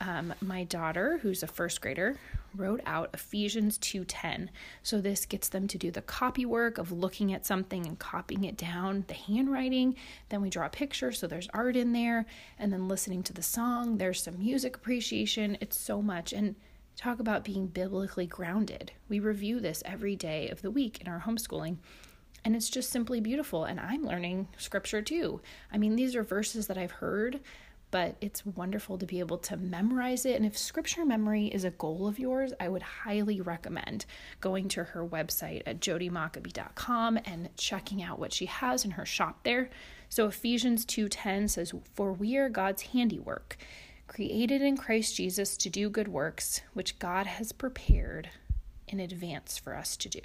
um, 0.00 0.34
my 0.40 0.64
daughter, 0.64 1.18
who's 1.18 1.42
a 1.42 1.46
first 1.46 1.80
grader, 1.80 2.16
wrote 2.56 2.80
out 2.86 3.10
Ephesians 3.14 3.78
2:10. 3.78 4.48
So 4.82 5.00
this 5.00 5.26
gets 5.26 5.48
them 5.48 5.68
to 5.68 5.78
do 5.78 5.90
the 5.90 6.02
copy 6.02 6.44
work 6.44 6.78
of 6.78 6.90
looking 6.90 7.32
at 7.32 7.46
something 7.46 7.86
and 7.86 7.98
copying 7.98 8.44
it 8.44 8.56
down, 8.56 9.04
the 9.08 9.14
handwriting, 9.14 9.96
then 10.28 10.42
we 10.42 10.50
draw 10.50 10.66
a 10.66 10.70
picture 10.70 11.12
so 11.12 11.26
there's 11.26 11.48
art 11.52 11.76
in 11.76 11.92
there, 11.92 12.26
and 12.58 12.72
then 12.72 12.88
listening 12.88 13.22
to 13.24 13.32
the 13.32 13.42
song, 13.42 13.98
there's 13.98 14.22
some 14.22 14.38
music 14.38 14.76
appreciation. 14.76 15.56
It's 15.60 15.78
so 15.78 16.02
much 16.02 16.32
and 16.32 16.56
talk 16.96 17.20
about 17.20 17.44
being 17.44 17.66
biblically 17.66 18.26
grounded. 18.26 18.92
We 19.08 19.20
review 19.20 19.60
this 19.60 19.82
every 19.86 20.16
day 20.16 20.48
of 20.48 20.62
the 20.62 20.70
week 20.70 21.00
in 21.00 21.08
our 21.08 21.20
homeschooling. 21.20 21.78
And 22.44 22.56
it's 22.56 22.70
just 22.70 22.90
simply 22.90 23.20
beautiful. 23.20 23.64
And 23.64 23.78
I'm 23.78 24.04
learning 24.04 24.48
scripture 24.56 25.02
too. 25.02 25.40
I 25.72 25.78
mean, 25.78 25.96
these 25.96 26.16
are 26.16 26.22
verses 26.22 26.66
that 26.66 26.78
I've 26.78 26.90
heard 26.90 27.40
but 27.90 28.16
it's 28.20 28.46
wonderful 28.46 28.98
to 28.98 29.06
be 29.06 29.18
able 29.18 29.38
to 29.38 29.56
memorize 29.56 30.24
it. 30.24 30.36
And 30.36 30.46
if 30.46 30.56
scripture 30.56 31.04
memory 31.04 31.46
is 31.46 31.64
a 31.64 31.70
goal 31.70 32.06
of 32.06 32.18
yours, 32.18 32.52
I 32.60 32.68
would 32.68 32.82
highly 32.82 33.40
recommend 33.40 34.06
going 34.40 34.68
to 34.68 34.84
her 34.84 35.06
website 35.06 35.62
at 35.66 35.80
jodimockabee.com 35.80 37.18
and 37.24 37.48
checking 37.56 38.02
out 38.02 38.18
what 38.18 38.32
she 38.32 38.46
has 38.46 38.84
in 38.84 38.92
her 38.92 39.06
shop 39.06 39.40
there. 39.42 39.70
So 40.08 40.26
Ephesians 40.26 40.84
2:10 40.84 41.48
says, 41.48 41.72
"For 41.94 42.12
we 42.12 42.36
are 42.36 42.48
God's 42.48 42.82
handiwork, 42.82 43.56
created 44.06 44.62
in 44.62 44.76
Christ 44.76 45.16
Jesus 45.16 45.56
to 45.56 45.70
do 45.70 45.90
good 45.90 46.08
works, 46.08 46.62
which 46.72 46.98
God 46.98 47.26
has 47.26 47.52
prepared 47.52 48.30
in 48.86 49.00
advance 49.00 49.58
for 49.58 49.74
us 49.76 49.96
to 49.98 50.08
do." 50.08 50.20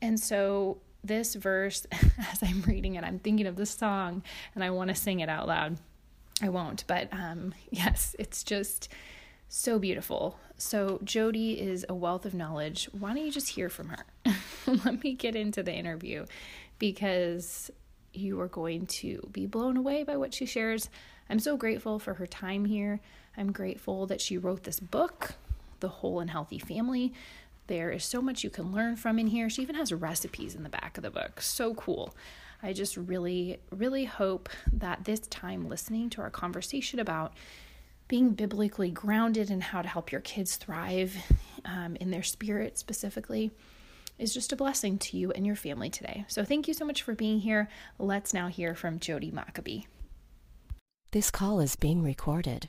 And 0.00 0.18
so 0.18 0.80
this 1.04 1.34
verse, 1.34 1.86
as 2.32 2.42
I'm 2.42 2.62
reading 2.62 2.94
it, 2.94 3.04
I'm 3.04 3.18
thinking 3.18 3.46
of 3.46 3.56
the 3.56 3.66
song 3.66 4.22
and 4.54 4.62
I 4.62 4.70
want 4.70 4.88
to 4.88 4.94
sing 4.94 5.20
it 5.20 5.28
out 5.28 5.46
loud. 5.46 5.78
I 6.40 6.48
won't, 6.48 6.84
but 6.86 7.08
um, 7.12 7.54
yes, 7.70 8.16
it's 8.18 8.42
just 8.42 8.88
so 9.48 9.78
beautiful. 9.78 10.38
So, 10.56 11.00
Jodi 11.02 11.60
is 11.60 11.84
a 11.88 11.94
wealth 11.94 12.24
of 12.24 12.34
knowledge. 12.34 12.88
Why 12.92 13.14
don't 13.14 13.24
you 13.24 13.32
just 13.32 13.50
hear 13.50 13.68
from 13.68 13.88
her? 13.88 14.06
Let 14.66 15.02
me 15.02 15.14
get 15.14 15.34
into 15.34 15.62
the 15.62 15.72
interview 15.74 16.24
because 16.78 17.70
you 18.14 18.40
are 18.40 18.48
going 18.48 18.86
to 18.86 19.28
be 19.32 19.46
blown 19.46 19.76
away 19.76 20.04
by 20.04 20.16
what 20.16 20.34
she 20.34 20.46
shares. 20.46 20.88
I'm 21.28 21.38
so 21.38 21.56
grateful 21.56 21.98
for 21.98 22.14
her 22.14 22.26
time 22.26 22.64
here. 22.64 23.00
I'm 23.36 23.52
grateful 23.52 24.06
that 24.06 24.20
she 24.20 24.38
wrote 24.38 24.64
this 24.64 24.80
book, 24.80 25.34
The 25.80 25.88
Whole 25.88 26.20
and 26.20 26.30
Healthy 26.30 26.58
Family. 26.58 27.12
There 27.66 27.90
is 27.90 28.04
so 28.04 28.20
much 28.20 28.44
you 28.44 28.50
can 28.50 28.72
learn 28.72 28.96
from 28.96 29.18
in 29.18 29.28
here. 29.28 29.48
She 29.48 29.62
even 29.62 29.76
has 29.76 29.92
recipes 29.92 30.54
in 30.54 30.62
the 30.62 30.68
back 30.68 30.96
of 30.96 31.02
the 31.02 31.10
book. 31.10 31.40
So 31.40 31.74
cool. 31.74 32.14
I 32.64 32.72
just 32.72 32.96
really, 32.96 33.58
really 33.72 34.04
hope 34.04 34.48
that 34.72 35.04
this 35.04 35.20
time 35.20 35.68
listening 35.68 36.10
to 36.10 36.20
our 36.20 36.30
conversation 36.30 37.00
about 37.00 37.34
being 38.06 38.34
biblically 38.34 38.90
grounded 38.90 39.50
and 39.50 39.62
how 39.62 39.82
to 39.82 39.88
help 39.88 40.12
your 40.12 40.20
kids 40.20 40.56
thrive 40.56 41.16
um, 41.64 41.96
in 41.96 42.12
their 42.12 42.22
spirit 42.22 42.78
specifically 42.78 43.50
is 44.18 44.32
just 44.32 44.52
a 44.52 44.56
blessing 44.56 44.96
to 44.98 45.16
you 45.16 45.32
and 45.32 45.44
your 45.44 45.56
family 45.56 45.90
today. 45.90 46.24
So 46.28 46.44
thank 46.44 46.68
you 46.68 46.74
so 46.74 46.84
much 46.84 47.02
for 47.02 47.14
being 47.14 47.40
here. 47.40 47.68
Let's 47.98 48.32
now 48.32 48.46
hear 48.46 48.76
from 48.76 49.00
Jodi 49.00 49.32
Mockabee. 49.32 49.86
This 51.10 51.32
call 51.32 51.58
is 51.58 51.74
being 51.74 52.02
recorded. 52.02 52.68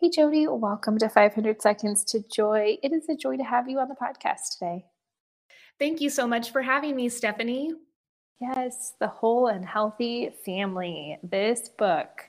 Hey, 0.00 0.10
Jodi, 0.10 0.46
welcome 0.48 0.98
to 0.98 1.08
500 1.08 1.62
Seconds 1.62 2.04
to 2.06 2.22
Joy. 2.30 2.76
It 2.82 2.92
is 2.92 3.08
a 3.08 3.16
joy 3.16 3.38
to 3.38 3.44
have 3.44 3.70
you 3.70 3.78
on 3.78 3.88
the 3.88 3.94
podcast 3.94 4.58
today. 4.58 4.84
Thank 5.78 6.02
you 6.02 6.10
so 6.10 6.26
much 6.26 6.50
for 6.50 6.60
having 6.60 6.94
me, 6.94 7.08
Stephanie. 7.08 7.72
Yes, 8.40 8.94
The 8.98 9.08
Whole 9.08 9.46
and 9.46 9.64
Healthy 9.64 10.30
Family. 10.44 11.18
This 11.22 11.70
book 11.70 12.28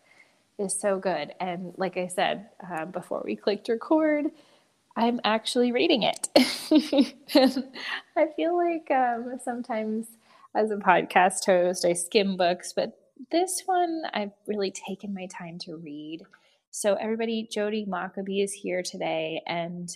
is 0.58 0.80
so 0.80 1.00
good. 1.00 1.34
And 1.40 1.74
like 1.78 1.98
I 1.98 2.08
said 2.08 2.50
uh, 2.66 2.86
before 2.86 3.22
we 3.26 3.36
clicked 3.36 3.68
record, 3.68 4.28
I'm 4.96 5.20
actually 5.24 5.72
reading 5.72 6.04
it. 6.04 6.30
I 8.18 8.28
feel 8.36 8.56
like 8.56 8.90
um, 8.90 9.38
sometimes 9.44 10.08
as 10.56 10.72
a 10.72 10.78
podcast 10.78 11.46
host, 11.46 11.84
I 11.86 11.94
skim 11.94 12.38
books, 12.38 12.74
but 12.74 12.98
this 13.32 13.64
one 13.66 14.04
I've 14.14 14.32
really 14.48 14.72
taken 14.72 15.14
my 15.14 15.28
time 15.28 15.60
to 15.60 15.76
read. 15.76 16.24
So, 16.72 16.96
everybody, 16.96 17.48
Jodi 17.52 17.86
Mockabee 17.86 18.44
is 18.44 18.54
here 18.54 18.84
today, 18.84 19.42
and 19.48 19.96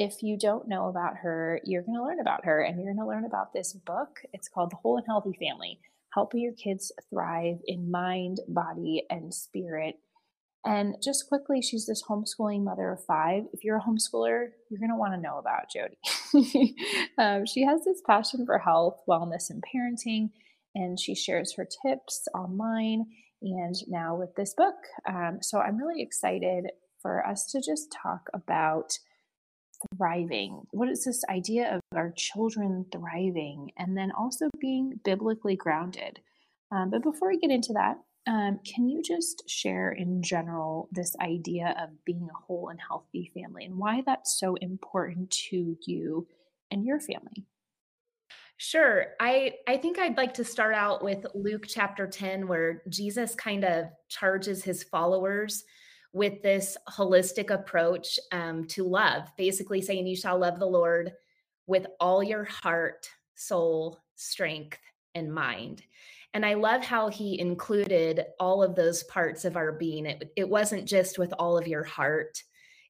if 0.00 0.22
you 0.22 0.38
don't 0.38 0.68
know 0.68 0.86
about 0.86 1.16
her, 1.16 1.60
you're 1.64 1.82
going 1.82 1.96
to 1.98 2.04
learn 2.04 2.20
about 2.20 2.44
her 2.44 2.60
and 2.60 2.76
you're 2.76 2.94
going 2.94 3.04
to 3.04 3.08
learn 3.08 3.24
about 3.24 3.52
this 3.52 3.72
book. 3.72 4.20
It's 4.32 4.48
called 4.48 4.70
The 4.70 4.76
Whole 4.76 4.96
and 4.96 5.06
Healthy 5.08 5.36
Family 5.40 5.80
Helping 6.14 6.40
Your 6.40 6.52
Kids 6.52 6.92
Thrive 7.10 7.58
in 7.66 7.90
Mind, 7.90 8.38
Body, 8.46 9.02
and 9.10 9.34
Spirit. 9.34 9.96
And 10.64 10.94
just 11.02 11.28
quickly, 11.28 11.60
she's 11.60 11.84
this 11.84 12.04
homeschooling 12.08 12.62
mother 12.62 12.92
of 12.92 13.04
five. 13.06 13.46
If 13.52 13.64
you're 13.64 13.78
a 13.78 13.82
homeschooler, 13.82 14.50
you're 14.70 14.78
going 14.78 14.90
to 14.90 14.96
want 14.96 15.14
to 15.14 15.20
know 15.20 15.38
about 15.38 15.68
Jodi. 15.68 16.76
um, 17.18 17.44
she 17.44 17.64
has 17.64 17.84
this 17.84 18.00
passion 18.06 18.46
for 18.46 18.58
health, 18.58 19.00
wellness, 19.08 19.50
and 19.50 19.64
parenting, 19.74 20.30
and 20.76 21.00
she 21.00 21.16
shares 21.16 21.54
her 21.56 21.66
tips 21.84 22.28
online 22.36 23.04
and 23.42 23.74
now 23.88 24.14
with 24.14 24.32
this 24.36 24.54
book. 24.54 24.76
Um, 25.08 25.38
so 25.42 25.58
I'm 25.58 25.76
really 25.76 26.02
excited 26.02 26.66
for 27.02 27.26
us 27.26 27.46
to 27.50 27.60
just 27.60 27.92
talk 28.00 28.28
about 28.32 28.96
thriving? 29.96 30.62
What 30.70 30.88
is 30.88 31.04
this 31.04 31.24
idea 31.28 31.74
of 31.74 31.80
our 31.94 32.12
children 32.16 32.86
thriving 32.92 33.70
and 33.78 33.96
then 33.96 34.12
also 34.12 34.48
being 34.60 35.00
biblically 35.04 35.56
grounded? 35.56 36.20
Um, 36.70 36.90
but 36.90 37.02
before 37.02 37.28
we 37.28 37.38
get 37.38 37.50
into 37.50 37.72
that, 37.74 37.96
um, 38.26 38.60
can 38.64 38.88
you 38.88 39.02
just 39.02 39.48
share 39.48 39.92
in 39.92 40.22
general 40.22 40.88
this 40.92 41.16
idea 41.20 41.74
of 41.80 41.90
being 42.04 42.28
a 42.30 42.38
whole 42.46 42.68
and 42.68 42.78
healthy 42.78 43.30
family 43.34 43.64
and 43.64 43.78
why 43.78 44.02
that's 44.04 44.38
so 44.38 44.54
important 44.56 45.30
to 45.30 45.78
you 45.86 46.26
and 46.70 46.84
your 46.84 47.00
family? 47.00 47.46
Sure. 48.58 49.06
I 49.20 49.54
I 49.68 49.76
think 49.76 49.98
I'd 49.98 50.16
like 50.16 50.34
to 50.34 50.44
start 50.44 50.74
out 50.74 51.02
with 51.02 51.24
Luke 51.32 51.64
chapter 51.66 52.06
10 52.06 52.48
where 52.48 52.82
Jesus 52.88 53.34
kind 53.34 53.64
of 53.64 53.86
charges 54.08 54.64
his 54.64 54.82
followers 54.82 55.64
with 56.12 56.42
this 56.42 56.76
holistic 56.88 57.50
approach 57.50 58.18
um, 58.32 58.66
to 58.68 58.84
love, 58.84 59.30
basically 59.36 59.82
saying, 59.82 60.06
You 60.06 60.16
shall 60.16 60.38
love 60.38 60.58
the 60.58 60.66
Lord 60.66 61.12
with 61.66 61.86
all 62.00 62.22
your 62.22 62.44
heart, 62.44 63.08
soul, 63.34 64.00
strength, 64.16 64.78
and 65.14 65.32
mind. 65.32 65.82
And 66.34 66.44
I 66.44 66.54
love 66.54 66.82
how 66.82 67.08
he 67.08 67.40
included 67.40 68.24
all 68.38 68.62
of 68.62 68.74
those 68.74 69.02
parts 69.04 69.44
of 69.44 69.56
our 69.56 69.72
being. 69.72 70.06
It, 70.06 70.32
it 70.36 70.48
wasn't 70.48 70.86
just 70.86 71.18
with 71.18 71.32
all 71.38 71.56
of 71.56 71.66
your 71.66 71.84
heart, 71.84 72.42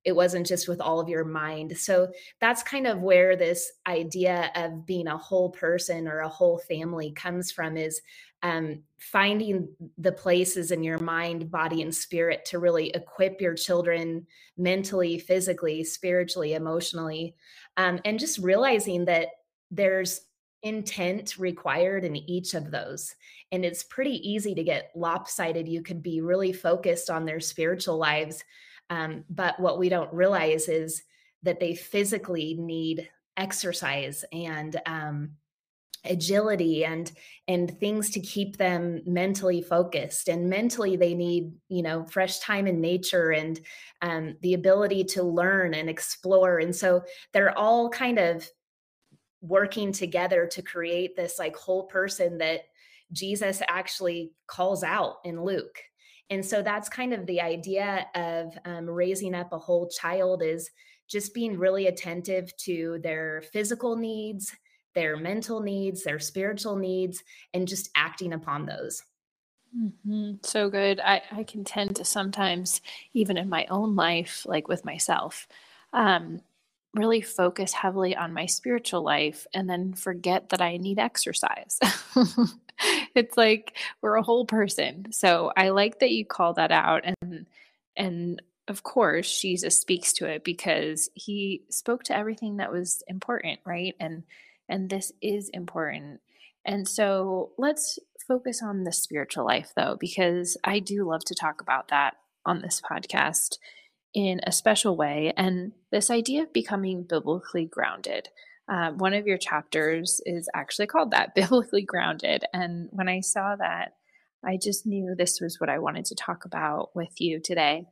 it 0.08 0.16
wasn't 0.16 0.46
just 0.46 0.68
with 0.68 0.80
all 0.80 1.00
of 1.00 1.08
your 1.10 1.26
mind. 1.26 1.76
So 1.76 2.08
that's 2.40 2.62
kind 2.62 2.86
of 2.86 3.02
where 3.02 3.36
this 3.36 3.70
idea 3.86 4.50
of 4.54 4.86
being 4.86 5.06
a 5.06 5.18
whole 5.18 5.50
person 5.50 6.08
or 6.08 6.20
a 6.20 6.28
whole 6.28 6.56
family 6.56 7.12
comes 7.12 7.52
from 7.52 7.76
is 7.76 8.00
um, 8.42 8.84
finding 8.98 9.68
the 9.98 10.12
places 10.12 10.70
in 10.70 10.82
your 10.82 10.98
mind, 10.98 11.50
body, 11.50 11.82
and 11.82 11.94
spirit 11.94 12.46
to 12.46 12.58
really 12.58 12.88
equip 12.90 13.38
your 13.38 13.54
children 13.54 14.26
mentally, 14.56 15.18
physically, 15.18 15.84
spiritually, 15.84 16.54
emotionally, 16.54 17.34
um, 17.76 18.00
and 18.06 18.18
just 18.18 18.38
realizing 18.38 19.04
that 19.04 19.28
there's 19.70 20.22
intent 20.62 21.36
required 21.38 22.02
in 22.02 22.16
each 22.16 22.54
of 22.54 22.70
those. 22.70 23.14
And 23.52 23.62
it's 23.62 23.84
pretty 23.84 24.26
easy 24.26 24.54
to 24.54 24.64
get 24.64 24.90
lopsided. 24.96 25.68
You 25.68 25.82
could 25.82 26.02
be 26.02 26.22
really 26.22 26.54
focused 26.54 27.10
on 27.10 27.26
their 27.26 27.40
spiritual 27.40 27.98
lives. 27.98 28.42
Um, 28.90 29.24
but 29.28 29.58
what 29.60 29.78
we 29.78 29.88
don't 29.88 30.12
realize 30.12 30.68
is 30.68 31.02
that 31.42 31.60
they 31.60 31.74
physically 31.74 32.54
need 32.54 33.08
exercise 33.36 34.24
and 34.32 34.80
um, 34.86 35.30
agility 36.04 36.84
and 36.84 37.12
and 37.48 37.78
things 37.78 38.10
to 38.10 38.20
keep 38.20 38.56
them 38.56 39.02
mentally 39.04 39.60
focused. 39.60 40.28
And 40.28 40.48
mentally 40.48 40.96
they 40.96 41.14
need 41.14 41.52
you 41.68 41.82
know 41.82 42.04
fresh 42.06 42.38
time 42.38 42.66
in 42.66 42.80
nature 42.80 43.30
and 43.30 43.60
um, 44.02 44.36
the 44.42 44.54
ability 44.54 45.04
to 45.04 45.22
learn 45.22 45.74
and 45.74 45.88
explore. 45.88 46.58
And 46.58 46.74
so 46.74 47.02
they're 47.32 47.56
all 47.56 47.90
kind 47.90 48.18
of 48.18 48.48
working 49.40 49.92
together 49.92 50.46
to 50.46 50.62
create 50.62 51.14
this 51.14 51.38
like 51.38 51.54
whole 51.56 51.84
person 51.84 52.38
that 52.38 52.62
jesus 53.12 53.62
actually 53.68 54.32
calls 54.46 54.82
out 54.82 55.16
in 55.24 55.42
luke 55.42 55.80
and 56.30 56.44
so 56.44 56.62
that's 56.62 56.88
kind 56.88 57.12
of 57.12 57.26
the 57.26 57.40
idea 57.40 58.06
of 58.14 58.56
um, 58.64 58.88
raising 58.88 59.34
up 59.34 59.52
a 59.52 59.58
whole 59.58 59.88
child 59.88 60.42
is 60.42 60.70
just 61.08 61.32
being 61.32 61.58
really 61.58 61.86
attentive 61.86 62.54
to 62.58 62.98
their 63.02 63.42
physical 63.52 63.96
needs 63.96 64.54
their 64.98 65.16
mental 65.16 65.60
needs, 65.60 66.02
their 66.02 66.18
spiritual 66.18 66.74
needs, 66.74 67.22
and 67.54 67.68
just 67.68 67.88
acting 67.94 68.32
upon 68.32 68.66
those. 68.66 69.02
Mm-hmm. 69.76 70.32
So 70.42 70.68
good. 70.68 70.98
I, 70.98 71.22
I 71.30 71.44
can 71.44 71.62
tend 71.62 71.96
to 71.96 72.04
sometimes, 72.04 72.80
even 73.12 73.36
in 73.36 73.48
my 73.48 73.66
own 73.66 73.94
life, 73.94 74.44
like 74.44 74.66
with 74.66 74.84
myself, 74.84 75.46
um, 75.92 76.40
really 76.94 77.20
focus 77.20 77.72
heavily 77.72 78.16
on 78.16 78.32
my 78.32 78.46
spiritual 78.46 79.02
life 79.02 79.46
and 79.54 79.70
then 79.70 79.92
forget 79.92 80.48
that 80.48 80.60
I 80.60 80.78
need 80.78 80.98
exercise. 80.98 81.78
it's 83.14 83.36
like 83.36 83.76
we're 84.02 84.16
a 84.16 84.22
whole 84.22 84.46
person. 84.46 85.12
So 85.12 85.52
I 85.56 85.70
like 85.70 86.00
that 86.00 86.10
you 86.10 86.24
call 86.24 86.54
that 86.54 86.72
out 86.72 87.04
and 87.04 87.46
and 87.96 88.42
of 88.68 88.82
course 88.82 89.40
Jesus 89.40 89.80
speaks 89.80 90.12
to 90.14 90.26
it 90.26 90.44
because 90.44 91.10
he 91.14 91.62
spoke 91.70 92.04
to 92.04 92.16
everything 92.16 92.58
that 92.58 92.72
was 92.72 93.02
important, 93.08 93.60
right? 93.64 93.94
And 93.98 94.24
and 94.68 94.90
this 94.90 95.12
is 95.22 95.48
important. 95.48 96.20
And 96.64 96.86
so 96.86 97.52
let's 97.56 97.98
focus 98.26 98.62
on 98.62 98.84
the 98.84 98.92
spiritual 98.92 99.46
life, 99.46 99.72
though, 99.74 99.96
because 99.98 100.58
I 100.62 100.80
do 100.80 101.08
love 101.08 101.24
to 101.24 101.34
talk 101.34 101.62
about 101.62 101.88
that 101.88 102.16
on 102.44 102.60
this 102.60 102.80
podcast 102.80 103.56
in 104.12 104.40
a 104.46 104.52
special 104.52 104.94
way. 104.96 105.32
And 105.36 105.72
this 105.90 106.10
idea 106.10 106.42
of 106.42 106.52
becoming 106.52 107.04
biblically 107.04 107.64
grounded. 107.64 108.28
Uh, 108.68 108.90
one 108.92 109.14
of 109.14 109.26
your 109.26 109.38
chapters 109.38 110.20
is 110.26 110.48
actually 110.54 110.86
called 110.86 111.12
that, 111.12 111.34
Biblically 111.36 111.82
Grounded. 111.82 112.44
And 112.52 112.88
when 112.92 113.08
I 113.08 113.20
saw 113.20 113.56
that, 113.56 113.94
I 114.44 114.58
just 114.62 114.86
knew 114.86 115.14
this 115.16 115.40
was 115.40 115.58
what 115.58 115.70
I 115.70 115.78
wanted 115.78 116.04
to 116.06 116.14
talk 116.14 116.44
about 116.44 116.90
with 116.94 117.20
you 117.20 117.40
today. 117.42 117.86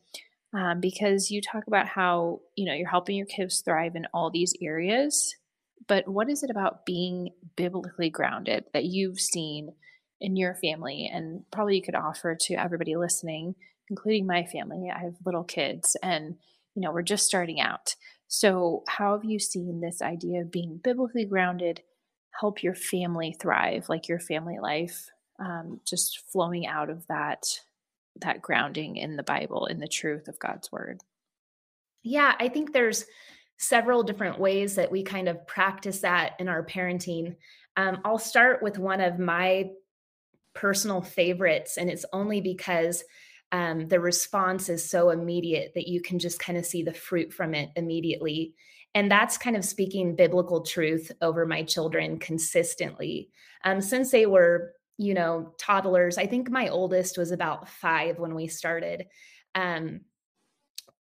Um, 0.52 0.80
because 0.80 1.30
you 1.30 1.42
talk 1.42 1.66
about 1.66 1.88
how 1.88 2.40
you 2.54 2.66
know 2.66 2.72
you're 2.72 2.88
helping 2.88 3.16
your 3.16 3.26
kids 3.26 3.60
thrive 3.60 3.96
in 3.96 4.06
all 4.14 4.30
these 4.30 4.54
areas 4.62 5.34
but 5.88 6.08
what 6.08 6.30
is 6.30 6.42
it 6.42 6.50
about 6.50 6.86
being 6.86 7.30
biblically 7.56 8.10
grounded 8.10 8.64
that 8.72 8.84
you've 8.84 9.20
seen 9.20 9.72
in 10.20 10.36
your 10.36 10.54
family 10.54 11.10
and 11.12 11.42
probably 11.52 11.76
you 11.76 11.82
could 11.82 11.94
offer 11.94 12.36
to 12.40 12.54
everybody 12.54 12.96
listening, 12.96 13.54
including 13.88 14.26
my 14.26 14.44
family? 14.44 14.90
I 14.94 15.00
have 15.00 15.14
little 15.24 15.44
kids 15.44 15.96
and, 16.02 16.36
you 16.74 16.82
know, 16.82 16.92
we're 16.92 17.02
just 17.02 17.26
starting 17.26 17.60
out. 17.60 17.94
So, 18.28 18.82
how 18.88 19.12
have 19.12 19.24
you 19.24 19.38
seen 19.38 19.80
this 19.80 20.02
idea 20.02 20.40
of 20.40 20.50
being 20.50 20.78
biblically 20.78 21.24
grounded 21.24 21.82
help 22.40 22.62
your 22.62 22.74
family 22.74 23.34
thrive, 23.40 23.88
like 23.88 24.08
your 24.08 24.18
family 24.18 24.58
life, 24.60 25.08
um, 25.38 25.80
just 25.86 26.20
flowing 26.30 26.66
out 26.66 26.90
of 26.90 27.06
that 27.06 27.60
that 28.20 28.40
grounding 28.40 28.96
in 28.96 29.16
the 29.16 29.22
Bible, 29.22 29.66
in 29.66 29.78
the 29.78 29.88
truth 29.88 30.26
of 30.26 30.38
God's 30.38 30.72
word? 30.72 31.02
Yeah, 32.02 32.34
I 32.38 32.48
think 32.48 32.72
there's 32.72 33.04
several 33.58 34.02
different 34.02 34.38
ways 34.38 34.74
that 34.76 34.90
we 34.90 35.02
kind 35.02 35.28
of 35.28 35.46
practice 35.46 36.00
that 36.00 36.34
in 36.38 36.48
our 36.48 36.64
parenting. 36.64 37.36
Um, 37.76 38.00
I'll 38.04 38.18
start 38.18 38.62
with 38.62 38.78
one 38.78 39.00
of 39.00 39.18
my 39.18 39.70
personal 40.54 41.02
favorites, 41.02 41.76
and 41.76 41.90
it's 41.90 42.06
only 42.12 42.40
because 42.40 43.04
um, 43.52 43.88
the 43.88 44.00
response 44.00 44.68
is 44.68 44.88
so 44.88 45.10
immediate 45.10 45.72
that 45.74 45.88
you 45.88 46.00
can 46.00 46.18
just 46.18 46.38
kind 46.38 46.58
of 46.58 46.66
see 46.66 46.82
the 46.82 46.92
fruit 46.92 47.32
from 47.32 47.54
it 47.54 47.70
immediately. 47.76 48.54
And 48.94 49.10
that's 49.10 49.38
kind 49.38 49.56
of 49.56 49.64
speaking 49.64 50.16
biblical 50.16 50.62
truth 50.62 51.12
over 51.20 51.46
my 51.46 51.62
children 51.62 52.18
consistently. 52.18 53.30
Um, 53.64 53.80
since 53.80 54.10
they 54.10 54.26
were, 54.26 54.72
you 54.98 55.14
know, 55.14 55.54
toddlers, 55.58 56.18
I 56.18 56.26
think 56.26 56.50
my 56.50 56.68
oldest 56.68 57.18
was 57.18 57.30
about 57.30 57.68
five 57.68 58.18
when 58.18 58.34
we 58.34 58.46
started. 58.48 59.06
Um, 59.54 60.00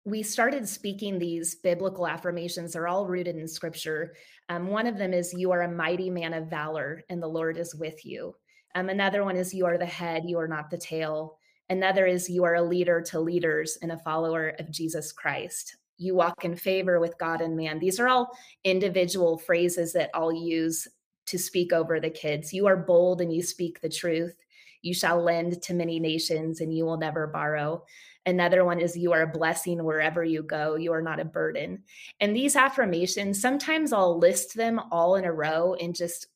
we 0.05 0.23
started 0.23 0.67
speaking 0.69 1.19
these 1.19 1.57
biblical 1.57 2.07
affirmations. 2.07 2.73
They're 2.73 2.89
all 2.89 3.07
rooted 3.07 3.37
in 3.37 3.47
scripture. 3.47 4.15
Um, 4.49 4.69
one 4.69 4.87
of 4.87 4.97
them 4.97 5.13
is, 5.13 5.35
You 5.35 5.51
are 5.53 5.63
a 5.63 5.71
mighty 5.71 6.09
man 6.09 6.33
of 6.33 6.49
valor, 6.49 7.03
and 7.11 7.23
the 7.23 7.29
Lord 7.29 7.59
is 7.59 7.75
with 7.75 8.05
you. 8.07 8.35
Um, 8.75 8.89
another 8.89 9.25
one 9.25 9.37
is, 9.37 9.53
You 9.53 9.67
are 9.67 9.79
the 9.79 9.87
head, 9.87 10.23
you 10.27 10.39
are 10.39 10.49
not 10.49 10.71
the 10.71 10.79
tail. 10.79 11.39
Another 11.71 12.05
is, 12.05 12.29
You 12.29 12.45
are 12.45 12.57
a 12.57 12.63
leader 12.63 13.01
to 13.01 13.21
leaders 13.21 13.79
and 13.81 13.93
a 13.93 13.99
follower 13.99 14.55
of 14.59 14.71
Jesus 14.73 15.13
Christ. 15.13 15.77
You 15.99 16.17
walk 16.17 16.45
in 16.45 16.57
favor 16.57 16.99
with 16.99 17.17
God 17.19 17.41
and 17.41 17.57
man. 17.57 17.79
These 17.79 18.01
are 18.01 18.09
all 18.09 18.37
individual 18.65 19.39
phrases 19.39 19.93
that 19.93 20.11
I'll 20.13 20.33
use 20.33 20.89
to 21.27 21.39
speak 21.39 21.73
over 21.73 22.01
the 22.01 22.11
kids. 22.11 22.53
You 22.53 22.67
are 22.67 22.77
bold 22.77 23.21
and 23.21 23.33
you 23.33 23.43
speak 23.43 23.81
the 23.81 23.89
truth. 23.89 24.35
You 24.83 24.95
shall 24.95 25.23
lend 25.23 25.63
to 25.63 25.75
many 25.75 26.01
nations 26.01 26.61
and 26.61 26.75
you 26.75 26.85
will 26.85 26.97
never 26.97 27.29
borrow. 27.29 27.85
Another 28.27 28.65
one 28.65 28.81
is 28.81 28.97
you 28.97 29.13
are 29.13 29.23
a 29.23 29.27
blessing 29.33 29.85
wherever 29.85 30.25
you 30.25 30.43
go. 30.43 30.75
You 30.75 30.93
are 30.93 31.03
not 31.03 31.21
a 31.21 31.25
burden. 31.25 31.85
And 32.19 32.35
these 32.35 32.57
affirmations, 32.57 33.41
sometimes 33.41 33.93
I'll 33.93 34.19
list 34.19 34.57
them 34.57 34.81
all 34.91 35.15
in 35.17 35.25
a 35.25 35.33
row 35.33 35.75
and 35.75 35.95
just 35.95 36.27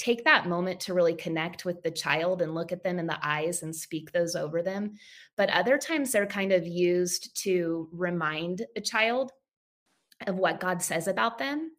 take 0.00 0.24
that 0.24 0.48
moment 0.48 0.80
to 0.80 0.94
really 0.94 1.14
connect 1.14 1.66
with 1.66 1.82
the 1.82 1.90
child 1.90 2.40
and 2.40 2.54
look 2.54 2.72
at 2.72 2.82
them 2.82 2.98
in 2.98 3.06
the 3.06 3.18
eyes 3.22 3.62
and 3.62 3.76
speak 3.76 4.10
those 4.10 4.34
over 4.34 4.62
them. 4.62 4.94
But 5.36 5.50
other 5.50 5.76
times 5.76 6.10
they're 6.10 6.26
kind 6.26 6.52
of 6.52 6.66
used 6.66 7.36
to 7.42 7.86
remind 7.92 8.64
a 8.76 8.80
child 8.80 9.30
of 10.26 10.36
what 10.36 10.58
God 10.58 10.80
says 10.80 11.06
about 11.06 11.36
them. 11.36 11.72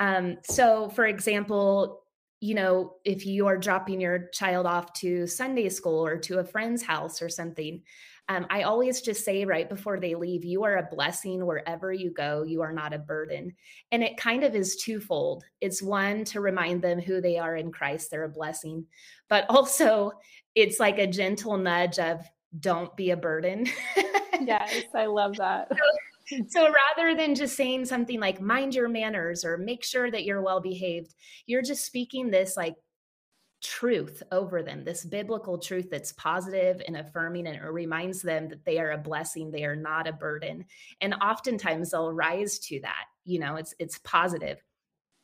Um, 0.00 0.38
so, 0.42 0.88
for 0.88 1.06
example, 1.06 2.02
you 2.40 2.56
know, 2.56 2.94
if 3.04 3.24
you 3.24 3.46
are 3.46 3.56
dropping 3.56 4.00
your 4.00 4.28
child 4.32 4.66
off 4.66 4.92
to 4.94 5.28
Sunday 5.28 5.68
school 5.68 6.04
or 6.04 6.18
to 6.18 6.40
a 6.40 6.44
friend's 6.44 6.82
house 6.82 7.22
or 7.22 7.28
something, 7.28 7.80
um, 8.28 8.46
I 8.50 8.62
always 8.62 9.00
just 9.00 9.24
say 9.24 9.44
right 9.44 9.68
before 9.68 9.98
they 9.98 10.14
leave, 10.14 10.44
you 10.44 10.64
are 10.64 10.76
a 10.76 10.88
blessing 10.90 11.44
wherever 11.44 11.92
you 11.92 12.10
go. 12.10 12.44
You 12.44 12.62
are 12.62 12.72
not 12.72 12.94
a 12.94 12.98
burden. 12.98 13.54
And 13.90 14.02
it 14.02 14.16
kind 14.16 14.44
of 14.44 14.54
is 14.54 14.76
twofold. 14.76 15.44
It's 15.60 15.82
one 15.82 16.24
to 16.26 16.40
remind 16.40 16.82
them 16.82 17.00
who 17.00 17.20
they 17.20 17.38
are 17.38 17.56
in 17.56 17.72
Christ, 17.72 18.10
they're 18.10 18.24
a 18.24 18.28
blessing, 18.28 18.86
but 19.28 19.44
also 19.50 20.12
it's 20.54 20.78
like 20.78 20.98
a 20.98 21.06
gentle 21.06 21.56
nudge 21.56 21.98
of 21.98 22.24
don't 22.60 22.94
be 22.96 23.10
a 23.10 23.16
burden. 23.16 23.66
yes, 24.40 24.84
I 24.94 25.06
love 25.06 25.36
that. 25.36 25.70
So, 26.24 26.36
so 26.48 26.72
rather 26.96 27.16
than 27.16 27.34
just 27.34 27.56
saying 27.56 27.84
something 27.86 28.20
like 28.20 28.40
mind 28.40 28.76
your 28.76 28.88
manners 28.88 29.44
or 29.44 29.58
make 29.58 29.82
sure 29.82 30.08
that 30.08 30.24
you're 30.24 30.40
well 30.40 30.60
behaved, 30.60 31.14
you're 31.46 31.62
just 31.62 31.84
speaking 31.84 32.30
this 32.30 32.56
like 32.56 32.76
truth 33.62 34.22
over 34.32 34.62
them, 34.62 34.84
this 34.84 35.04
biblical 35.04 35.56
truth 35.56 35.88
that's 35.90 36.12
positive 36.12 36.82
and 36.86 36.96
affirming, 36.96 37.46
and 37.46 37.56
it 37.56 37.62
reminds 37.62 38.20
them 38.20 38.48
that 38.48 38.64
they 38.64 38.78
are 38.78 38.92
a 38.92 38.98
blessing, 38.98 39.50
they 39.50 39.64
are 39.64 39.76
not 39.76 40.08
a 40.08 40.12
burden. 40.12 40.64
And 41.00 41.14
oftentimes 41.14 41.90
they'll 41.90 42.12
rise 42.12 42.58
to 42.60 42.80
that. 42.80 43.04
You 43.24 43.38
know, 43.38 43.56
it's 43.56 43.74
it's 43.78 43.98
positive. 43.98 44.58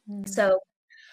Mm-hmm. 0.08 0.30
So 0.30 0.60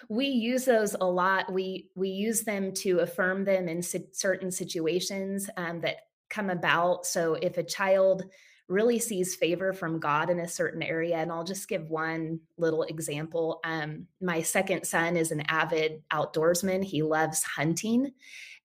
we 0.08 0.28
use 0.28 0.66
those 0.66 0.94
a 0.94 1.06
lot. 1.06 1.52
We 1.52 1.90
we 1.96 2.10
use 2.10 2.42
them 2.42 2.72
to 2.74 3.00
affirm 3.00 3.44
them 3.44 3.68
in 3.68 3.82
si- 3.82 4.08
certain 4.12 4.52
situations 4.52 5.50
um, 5.58 5.82
that 5.82 5.98
come 6.30 6.50
about. 6.50 7.06
So 7.06 7.34
if 7.36 7.58
a 7.58 7.64
child 7.64 8.26
really 8.68 9.00
sees 9.00 9.36
favor 9.36 9.74
from 9.74 10.00
God 10.00 10.30
in 10.30 10.40
a 10.40 10.48
certain 10.48 10.82
area. 10.82 11.18
And 11.18 11.32
I'll 11.32 11.44
just 11.44 11.68
give 11.68 11.90
one 11.90 12.40
little 12.58 12.84
example. 12.84 13.60
Um, 13.64 14.08
my 14.22 14.42
second 14.42 14.86
son 14.86 15.18
is 15.18 15.32
an 15.32 15.44
avid 15.48 16.02
outdoorsman, 16.12 16.84
he 16.84 17.04
loves 17.04 17.44
hunting, 17.44 18.12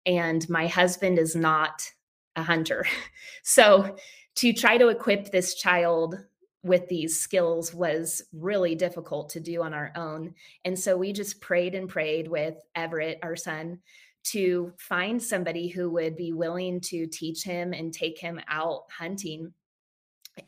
and 0.06 0.48
my 0.48 0.66
husband 0.66 1.18
is 1.18 1.36
not 1.36 1.82
a 2.36 2.42
hunter. 2.42 2.86
so 3.42 3.96
to 4.36 4.52
try 4.52 4.78
to 4.78 4.88
equip 4.88 5.30
this 5.30 5.54
child 5.54 6.16
with 6.62 6.88
these 6.88 7.18
skills 7.18 7.72
was 7.74 8.22
really 8.32 8.74
difficult 8.74 9.30
to 9.30 9.40
do 9.40 9.62
on 9.62 9.72
our 9.72 9.92
own. 9.96 10.34
And 10.64 10.78
so 10.78 10.96
we 10.96 11.12
just 11.12 11.40
prayed 11.40 11.74
and 11.74 11.88
prayed 11.88 12.28
with 12.28 12.54
Everett, 12.74 13.18
our 13.22 13.36
son, 13.36 13.80
to 14.22 14.72
find 14.78 15.22
somebody 15.22 15.68
who 15.68 15.90
would 15.90 16.16
be 16.16 16.32
willing 16.32 16.80
to 16.80 17.06
teach 17.06 17.42
him 17.42 17.72
and 17.72 17.92
take 17.92 18.18
him 18.18 18.38
out 18.48 18.82
hunting 18.90 19.52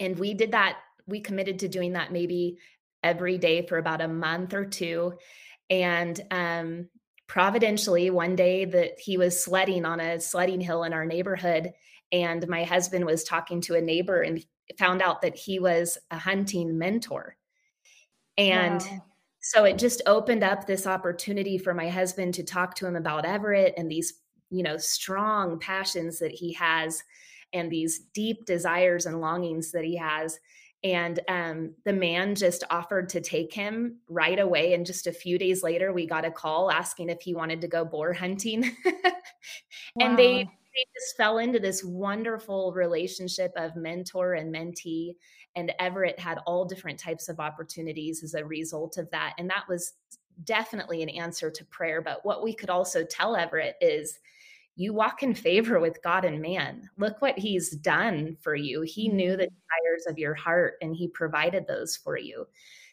and 0.00 0.18
we 0.18 0.34
did 0.34 0.52
that, 0.52 0.78
we 1.06 1.20
committed 1.20 1.58
to 1.60 1.68
doing 1.68 1.92
that 1.92 2.12
maybe 2.12 2.58
every 3.02 3.38
day 3.38 3.66
for 3.66 3.78
about 3.78 4.00
a 4.00 4.08
month 4.08 4.54
or 4.54 4.64
two. 4.64 5.14
And 5.70 6.20
um, 6.30 6.88
providentially, 7.26 8.10
one 8.10 8.36
day 8.36 8.64
that 8.64 9.00
he 9.00 9.16
was 9.16 9.42
sledding 9.42 9.84
on 9.84 10.00
a 10.00 10.20
sledding 10.20 10.60
hill 10.60 10.84
in 10.84 10.92
our 10.92 11.04
neighborhood, 11.04 11.72
and 12.12 12.46
my 12.46 12.64
husband 12.64 13.06
was 13.06 13.24
talking 13.24 13.60
to 13.62 13.74
a 13.74 13.80
neighbor 13.80 14.22
and 14.22 14.44
found 14.78 15.02
out 15.02 15.22
that 15.22 15.36
he 15.36 15.58
was 15.58 15.98
a 16.10 16.18
hunting 16.18 16.78
mentor. 16.78 17.36
And 18.36 18.80
wow. 18.80 19.04
so 19.40 19.64
it 19.64 19.78
just 19.78 20.02
opened 20.06 20.44
up 20.44 20.66
this 20.66 20.86
opportunity 20.86 21.58
for 21.58 21.74
my 21.74 21.88
husband 21.88 22.34
to 22.34 22.44
talk 22.44 22.74
to 22.76 22.86
him 22.86 22.96
about 22.96 23.24
Everett 23.24 23.74
and 23.76 23.90
these, 23.90 24.14
you 24.50 24.62
know, 24.62 24.76
strong 24.76 25.58
passions 25.58 26.18
that 26.18 26.32
he 26.32 26.52
has 26.54 27.02
and 27.52 27.70
these 27.70 28.00
deep 28.14 28.44
desires 28.44 29.06
and 29.06 29.20
longings 29.20 29.72
that 29.72 29.84
he 29.84 29.96
has. 29.96 30.38
And 30.84 31.20
um, 31.28 31.74
the 31.84 31.92
man 31.92 32.34
just 32.34 32.64
offered 32.70 33.08
to 33.10 33.20
take 33.20 33.52
him 33.52 33.98
right 34.08 34.38
away. 34.38 34.74
And 34.74 34.84
just 34.84 35.06
a 35.06 35.12
few 35.12 35.38
days 35.38 35.62
later, 35.62 35.92
we 35.92 36.06
got 36.06 36.24
a 36.24 36.30
call 36.30 36.72
asking 36.72 37.08
if 37.08 37.20
he 37.20 37.34
wanted 37.34 37.60
to 37.60 37.68
go 37.68 37.84
boar 37.84 38.12
hunting. 38.12 38.62
wow. 38.84 39.12
And 40.00 40.18
they, 40.18 40.44
they 40.44 40.84
just 40.94 41.16
fell 41.16 41.38
into 41.38 41.60
this 41.60 41.84
wonderful 41.84 42.72
relationship 42.72 43.52
of 43.56 43.76
mentor 43.76 44.34
and 44.34 44.52
mentee 44.52 45.14
and 45.54 45.72
Everett 45.78 46.18
had 46.18 46.38
all 46.46 46.64
different 46.64 46.98
types 46.98 47.28
of 47.28 47.40
opportunities 47.40 48.22
as 48.22 48.34
a 48.34 48.44
result 48.44 48.96
of 48.96 49.10
that. 49.10 49.34
And 49.38 49.48
that 49.50 49.68
was 49.68 49.92
definitely 50.44 51.02
an 51.02 51.10
answer 51.10 51.50
to 51.50 51.64
prayer. 51.66 52.00
But 52.00 52.24
what 52.24 52.42
we 52.42 52.54
could 52.54 52.70
also 52.70 53.04
tell 53.04 53.36
Everett 53.36 53.76
is 53.80 54.18
you 54.76 54.94
walk 54.94 55.22
in 55.22 55.34
favor 55.34 55.78
with 55.80 56.02
God 56.02 56.24
and 56.24 56.40
man. 56.40 56.88
Look 56.96 57.20
what 57.20 57.38
he's 57.38 57.70
done 57.70 58.36
for 58.40 58.54
you. 58.54 58.82
He 58.82 59.08
knew 59.08 59.36
the 59.36 59.44
mm-hmm. 59.44 59.54
desires 59.54 60.06
of 60.08 60.18
your 60.18 60.34
heart 60.34 60.74
and 60.80 60.96
he 60.96 61.08
provided 61.08 61.66
those 61.66 61.96
for 61.96 62.16
you. 62.16 62.46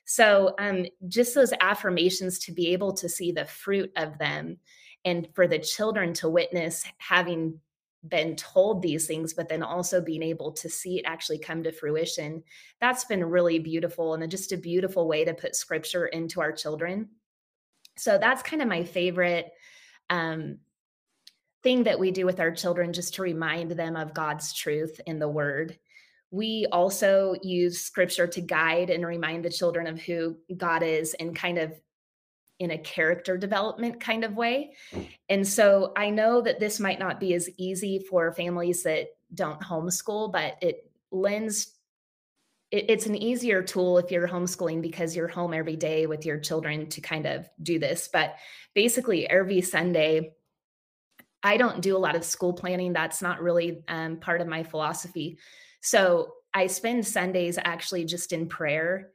So, 0.05 0.55
um, 0.57 0.85
just 1.07 1.35
those 1.35 1.53
affirmations 1.61 2.39
to 2.39 2.51
be 2.51 2.69
able 2.73 2.93
to 2.93 3.07
see 3.07 3.31
the 3.31 3.45
fruit 3.45 3.91
of 3.95 4.17
them 4.17 4.57
and 5.05 5.27
for 5.33 5.47
the 5.47 5.59
children 5.59 6.13
to 6.15 6.29
witness 6.29 6.83
having 6.97 7.59
been 8.07 8.35
told 8.35 8.81
these 8.81 9.07
things, 9.07 9.33
but 9.33 9.49
then 9.49 9.61
also 9.61 10.01
being 10.01 10.23
able 10.23 10.51
to 10.53 10.69
see 10.69 10.99
it 10.99 11.05
actually 11.05 11.37
come 11.37 11.63
to 11.63 11.71
fruition. 11.71 12.43
That's 12.79 13.03
been 13.05 13.23
really 13.23 13.59
beautiful 13.59 14.13
and 14.13 14.31
just 14.31 14.51
a 14.51 14.57
beautiful 14.57 15.07
way 15.07 15.25
to 15.25 15.33
put 15.33 15.55
scripture 15.55 16.07
into 16.07 16.41
our 16.41 16.51
children. 16.51 17.09
So 17.97 18.17
that's 18.17 18.41
kind 18.41 18.61
of 18.61 18.67
my 18.67 18.83
favorite 18.83 19.51
um, 20.09 20.57
thing 21.63 21.83
that 21.83 21.99
we 21.99 22.11
do 22.11 22.25
with 22.25 22.39
our 22.39 22.51
children 22.51 22.93
just 22.93 23.15
to 23.15 23.21
remind 23.21 23.71
them 23.71 23.95
of 23.95 24.13
God's 24.13 24.53
truth 24.53 24.99
in 25.05 25.19
the 25.19 25.27
word. 25.27 25.77
We 26.31 26.67
also 26.71 27.35
use 27.41 27.81
scripture 27.81 28.27
to 28.27 28.41
guide 28.41 28.89
and 28.89 29.05
remind 29.05 29.43
the 29.43 29.49
children 29.49 29.87
of 29.87 29.99
who 29.99 30.37
God 30.55 30.83
is 30.83 31.15
and 31.15 31.35
kind 31.35 31.57
of 31.57 31.73
in 32.59 32.71
a 32.71 32.77
character 32.77 33.37
development 33.37 33.99
kind 33.99 34.23
of 34.23 34.35
way. 34.35 34.73
Mm. 34.93 35.07
And 35.29 35.47
so 35.47 35.93
I 35.95 36.09
know 36.09 36.41
that 36.41 36.59
this 36.59 36.79
might 36.79 36.99
not 36.99 37.19
be 37.19 37.33
as 37.33 37.49
easy 37.57 37.99
for 37.99 38.33
families 38.33 38.83
that 38.83 39.07
don't 39.33 39.61
homeschool, 39.61 40.31
but 40.31 40.57
it 40.61 40.91
lends 41.11 41.75
it's 42.71 43.07
an 43.07 43.15
easier 43.15 43.63
tool 43.63 43.97
if 43.97 44.11
you're 44.11 44.27
homeschooling 44.27 44.79
because 44.79 45.15
you're 45.15 45.27
home 45.27 45.55
every 45.55 45.75
day 45.75 46.05
with 46.05 46.23
your 46.23 46.37
children 46.37 46.87
to 46.87 47.01
kind 47.01 47.25
of 47.25 47.49
do 47.63 47.79
this. 47.79 48.09
But 48.13 48.35
basically, 48.75 49.27
every 49.27 49.61
Sunday, 49.61 50.33
I 51.43 51.57
don't 51.57 51.81
do 51.81 51.95
a 51.95 51.99
lot 51.99 52.15
of 52.15 52.23
school 52.23 52.53
planning. 52.53 52.93
That's 52.93 53.21
not 53.21 53.41
really 53.41 53.83
um, 53.87 54.17
part 54.17 54.41
of 54.41 54.47
my 54.47 54.63
philosophy. 54.63 55.37
So 55.81 56.33
I 56.53 56.67
spend 56.67 57.05
Sundays 57.07 57.57
actually 57.63 58.05
just 58.05 58.33
in 58.33 58.47
prayer. 58.47 59.11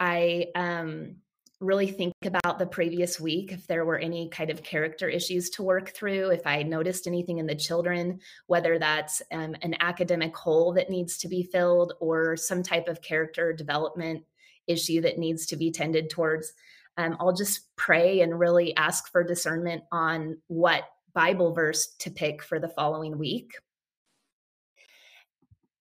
I 0.00 0.46
um, 0.54 1.16
really 1.60 1.88
think 1.88 2.14
about 2.24 2.58
the 2.58 2.66
previous 2.66 3.20
week 3.20 3.52
if 3.52 3.66
there 3.66 3.84
were 3.84 3.98
any 3.98 4.30
kind 4.30 4.50
of 4.50 4.62
character 4.62 5.08
issues 5.08 5.50
to 5.50 5.62
work 5.62 5.90
through 5.90 6.30
if 6.30 6.46
i 6.46 6.62
noticed 6.62 7.06
anything 7.06 7.36
in 7.36 7.46
the 7.46 7.54
children 7.54 8.18
whether 8.46 8.78
that's 8.78 9.20
um, 9.30 9.54
an 9.60 9.74
academic 9.80 10.34
hole 10.34 10.72
that 10.72 10.88
needs 10.88 11.18
to 11.18 11.28
be 11.28 11.42
filled 11.42 11.92
or 12.00 12.34
some 12.34 12.62
type 12.62 12.88
of 12.88 13.02
character 13.02 13.52
development 13.52 14.24
issue 14.66 15.02
that 15.02 15.18
needs 15.18 15.44
to 15.44 15.56
be 15.56 15.70
tended 15.70 16.08
towards 16.08 16.54
um, 16.96 17.14
i'll 17.20 17.34
just 17.34 17.76
pray 17.76 18.22
and 18.22 18.40
really 18.40 18.74
ask 18.76 19.12
for 19.12 19.22
discernment 19.22 19.82
on 19.92 20.38
what 20.46 20.84
bible 21.14 21.52
verse 21.52 21.94
to 21.98 22.10
pick 22.10 22.42
for 22.42 22.58
the 22.58 22.68
following 22.68 23.18
week 23.18 23.52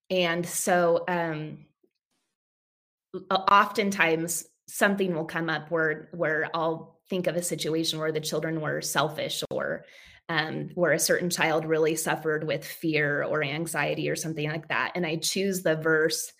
and 0.10 0.46
so 0.46 1.04
um, 1.08 1.60
oftentimes 3.30 4.46
something 4.68 5.16
will 5.16 5.26
come 5.26 5.50
up 5.50 5.72
where 5.72 6.10
where 6.12 6.50
I'll 6.54 7.00
think 7.10 7.28
of 7.28 7.36
a 7.36 7.42
situation 7.42 8.00
where 8.00 8.12
the 8.12 8.20
children 8.20 8.62
were 8.62 8.82
selfish 8.82 9.44
or 9.50 9.86
um, 10.30 10.70
where 10.76 10.92
a 10.92 11.00
certain 11.00 11.30
child 11.30 11.66
really 11.66 11.96
suffered 11.96 12.46
with 12.46 12.64
fear 12.64 13.24
or 13.24 13.44
anxiety 13.44 14.10
or 14.10 14.16
something 14.16 14.48
like 14.48 14.68
that. 14.68 14.92
And 14.94 15.06
I 15.06 15.16
choose 15.16 15.64
the 15.64 15.76
verse 15.76 16.32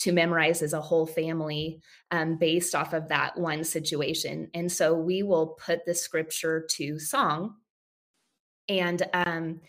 to 0.00 0.12
memorize 0.12 0.62
as 0.62 0.74
a 0.74 0.80
whole 0.80 1.06
family 1.06 1.80
um, 2.10 2.36
based 2.36 2.74
off 2.74 2.92
of 2.92 3.08
that 3.08 3.38
one 3.38 3.64
situation. 3.64 4.48
And 4.52 4.70
so 4.70 4.94
we 4.94 5.22
will 5.22 5.58
put 5.64 5.86
the 5.86 5.94
scripture 5.94 6.66
to 6.72 6.98
song 6.98 7.56
and 8.70 9.02
um, 9.12 9.60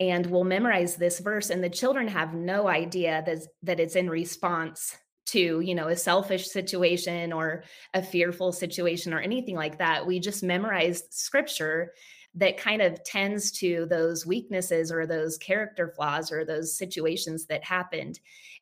and 0.00 0.26
we'll 0.26 0.44
memorize 0.44 0.96
this 0.96 1.20
verse 1.20 1.50
and 1.50 1.62
the 1.62 1.70
children 1.70 2.08
have 2.08 2.34
no 2.34 2.66
idea 2.66 3.22
that, 3.24 3.38
that 3.62 3.78
it's 3.78 3.94
in 3.94 4.10
response 4.10 4.96
to 5.26 5.60
you 5.60 5.74
know 5.74 5.88
a 5.88 5.96
selfish 5.96 6.48
situation 6.48 7.32
or 7.32 7.62
a 7.94 8.02
fearful 8.02 8.52
situation 8.52 9.14
or 9.14 9.20
anything 9.20 9.54
like 9.54 9.78
that. 9.78 10.04
We 10.04 10.18
just 10.18 10.42
memorize 10.42 11.04
scripture 11.10 11.92
that 12.34 12.56
kind 12.56 12.82
of 12.82 13.02
tends 13.04 13.52
to 13.52 13.86
those 13.90 14.26
weaknesses 14.26 14.90
or 14.90 15.06
those 15.06 15.38
character 15.38 15.92
flaws 15.94 16.32
or 16.32 16.44
those 16.44 16.76
situations 16.76 17.46
that 17.46 17.62
happened. 17.62 18.18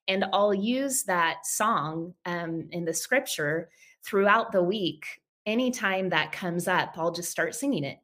And 0.08 0.24
i'll 0.32 0.54
use 0.54 1.04
that 1.04 1.46
song 1.46 2.14
um, 2.26 2.68
in 2.70 2.84
the 2.84 2.94
scripture 2.94 3.70
throughout 4.04 4.52
the 4.52 4.62
week. 4.62 5.06
Anytime 5.46 6.10
that 6.10 6.32
comes 6.32 6.68
up 6.68 6.98
i'll 6.98 7.12
just 7.12 7.30
start 7.30 7.54
singing 7.54 7.84
it 7.84 7.98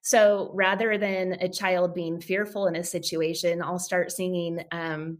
so 0.00 0.50
rather 0.54 0.96
than 0.96 1.32
a 1.40 1.48
child 1.48 1.94
being 1.94 2.20
fearful 2.20 2.66
in 2.66 2.76
a 2.76 2.84
situation 2.84 3.62
i'll 3.62 3.78
start 3.78 4.10
singing 4.10 4.64
um, 4.72 5.18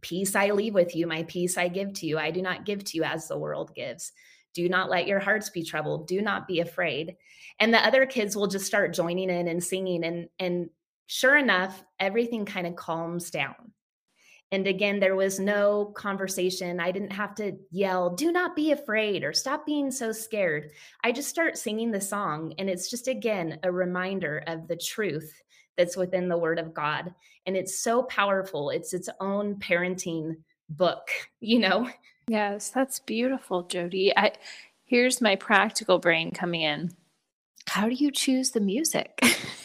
Peace 0.00 0.34
I 0.34 0.50
leave 0.50 0.74
with 0.74 0.96
you, 0.96 1.06
my 1.06 1.24
peace 1.24 1.58
I 1.58 1.68
give 1.68 1.92
to 1.94 2.06
you. 2.06 2.18
I 2.18 2.30
do 2.30 2.42
not 2.42 2.64
give 2.64 2.84
to 2.84 2.96
you 2.96 3.04
as 3.04 3.28
the 3.28 3.38
world 3.38 3.74
gives. 3.74 4.12
Do 4.54 4.68
not 4.68 4.90
let 4.90 5.06
your 5.06 5.20
hearts 5.20 5.50
be 5.50 5.62
troubled. 5.62 6.08
Do 6.08 6.22
not 6.22 6.48
be 6.48 6.60
afraid. 6.60 7.16
And 7.58 7.72
the 7.72 7.84
other 7.84 8.06
kids 8.06 8.34
will 8.34 8.46
just 8.46 8.66
start 8.66 8.94
joining 8.94 9.30
in 9.30 9.46
and 9.48 9.62
singing. 9.62 10.04
And, 10.04 10.28
and 10.38 10.70
sure 11.06 11.36
enough, 11.36 11.82
everything 11.98 12.46
kind 12.46 12.66
of 12.66 12.76
calms 12.76 13.30
down. 13.30 13.72
And 14.52 14.66
again, 14.66 14.98
there 14.98 15.14
was 15.14 15.38
no 15.38 15.92
conversation. 15.94 16.80
I 16.80 16.90
didn't 16.90 17.12
have 17.12 17.36
to 17.36 17.56
yell, 17.70 18.10
do 18.10 18.32
not 18.32 18.56
be 18.56 18.72
afraid 18.72 19.22
or 19.22 19.32
stop 19.32 19.64
being 19.64 19.92
so 19.92 20.10
scared. 20.10 20.72
I 21.04 21.12
just 21.12 21.28
start 21.28 21.56
singing 21.56 21.92
the 21.92 22.00
song. 22.00 22.54
And 22.58 22.68
it's 22.68 22.90
just, 22.90 23.06
again, 23.06 23.60
a 23.62 23.70
reminder 23.70 24.42
of 24.48 24.66
the 24.66 24.76
truth 24.76 25.40
that's 25.76 25.96
within 25.96 26.28
the 26.28 26.38
Word 26.38 26.58
of 26.58 26.74
God. 26.74 27.14
And 27.46 27.56
it's 27.56 27.78
so 27.78 28.02
powerful. 28.02 28.70
It's 28.70 28.92
its 28.92 29.08
own 29.20 29.54
parenting 29.56 30.36
book, 30.68 31.08
you 31.40 31.60
know? 31.60 31.88
Yes, 32.26 32.70
that's 32.70 32.98
beautiful, 32.98 33.64
Jodi. 33.64 34.16
I, 34.16 34.32
here's 34.84 35.20
my 35.20 35.36
practical 35.36 35.98
brain 35.98 36.32
coming 36.32 36.62
in. 36.62 36.90
How 37.68 37.88
do 37.88 37.94
you 37.94 38.10
choose 38.10 38.50
the 38.50 38.60
music? 38.60 39.20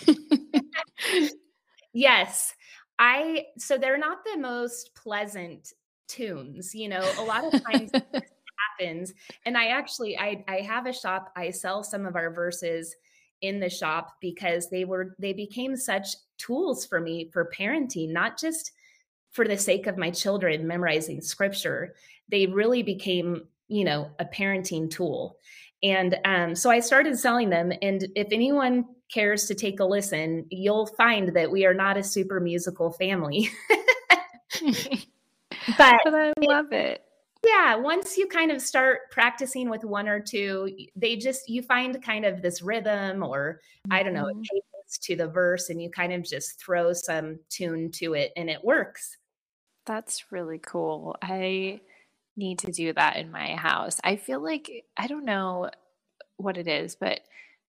yes. 1.93 2.53
I 2.99 3.45
so 3.58 3.77
they're 3.77 3.97
not 3.97 4.23
the 4.25 4.39
most 4.39 4.95
pleasant 4.95 5.73
tunes, 6.08 6.73
you 6.73 6.88
know. 6.88 7.10
A 7.19 7.23
lot 7.23 7.43
of 7.43 7.63
times 7.63 7.91
happens 8.79 9.13
and 9.45 9.58
I 9.58 9.67
actually 9.67 10.17
I 10.17 10.43
I 10.47 10.62
have 10.62 10.86
a 10.86 10.93
shop 10.93 11.31
I 11.36 11.49
sell 11.51 11.84
some 11.84 12.05
of 12.05 12.15
our 12.15 12.31
verses 12.31 12.95
in 13.41 13.60
the 13.60 13.69
shop 13.69 14.15
because 14.21 14.69
they 14.69 14.86
were 14.86 15.15
they 15.19 15.34
became 15.34 15.75
such 15.75 16.10
tools 16.38 16.86
for 16.86 16.99
me 16.99 17.29
for 17.34 17.51
parenting 17.58 18.12
not 18.12 18.39
just 18.39 18.71
for 19.31 19.47
the 19.47 19.58
sake 19.58 19.88
of 19.88 19.97
my 19.97 20.10
children 20.10 20.65
memorizing 20.67 21.21
scripture 21.21 21.95
they 22.29 22.45
really 22.47 22.81
became 22.81 23.43
you 23.67 23.84
know 23.84 24.10
a 24.19 24.25
parenting 24.25 24.89
tool 24.89 25.38
and 25.84 26.17
um, 26.25 26.55
so 26.55 26.69
i 26.69 26.79
started 26.79 27.17
selling 27.17 27.49
them 27.49 27.71
and 27.81 28.08
if 28.15 28.27
anyone 28.31 28.86
cares 29.13 29.45
to 29.45 29.55
take 29.55 29.79
a 29.79 29.85
listen 29.85 30.45
you'll 30.49 30.87
find 30.87 31.35
that 31.35 31.51
we 31.51 31.65
are 31.65 31.73
not 31.73 31.97
a 31.97 32.03
super 32.03 32.39
musical 32.39 32.91
family. 32.91 33.49
But, 35.77 35.95
but 36.03 36.13
i 36.15 36.33
love 36.41 36.71
it. 36.71 37.03
Yeah 37.43 37.75
once 37.75 38.17
you 38.17 38.27
kind 38.27 38.51
of 38.51 38.61
start 38.61 39.11
practicing 39.11 39.69
with 39.69 39.83
one 39.83 40.07
or 40.07 40.19
two 40.19 40.69
they 40.95 41.15
just 41.15 41.49
you 41.49 41.61
find 41.61 42.01
kind 42.01 42.25
of 42.25 42.41
this 42.41 42.61
rhythm 42.61 43.23
or 43.23 43.61
i 43.91 44.03
don't 44.03 44.13
know 44.13 44.25
mm-hmm. 44.25 44.41
cadence 44.41 44.97
to 45.01 45.15
the 45.15 45.27
verse 45.27 45.69
and 45.69 45.81
you 45.81 45.89
kind 45.89 46.13
of 46.13 46.23
just 46.23 46.59
throw 46.59 46.93
some 46.93 47.39
tune 47.49 47.91
to 47.91 48.13
it 48.13 48.31
and 48.37 48.49
it 48.49 48.63
works. 48.63 49.17
That's 49.85 50.31
really 50.31 50.59
cool. 50.59 51.15
I 51.21 51.81
need 52.37 52.59
to 52.59 52.71
do 52.71 52.91
that 52.93 53.17
in 53.17 53.31
my 53.31 53.55
house. 53.55 53.99
I 54.03 54.15
feel 54.15 54.41
like 54.43 54.85
i 54.97 55.07
don't 55.07 55.25
know 55.25 55.69
what 56.37 56.57
it 56.57 56.67
is 56.67 56.95
but 56.95 57.21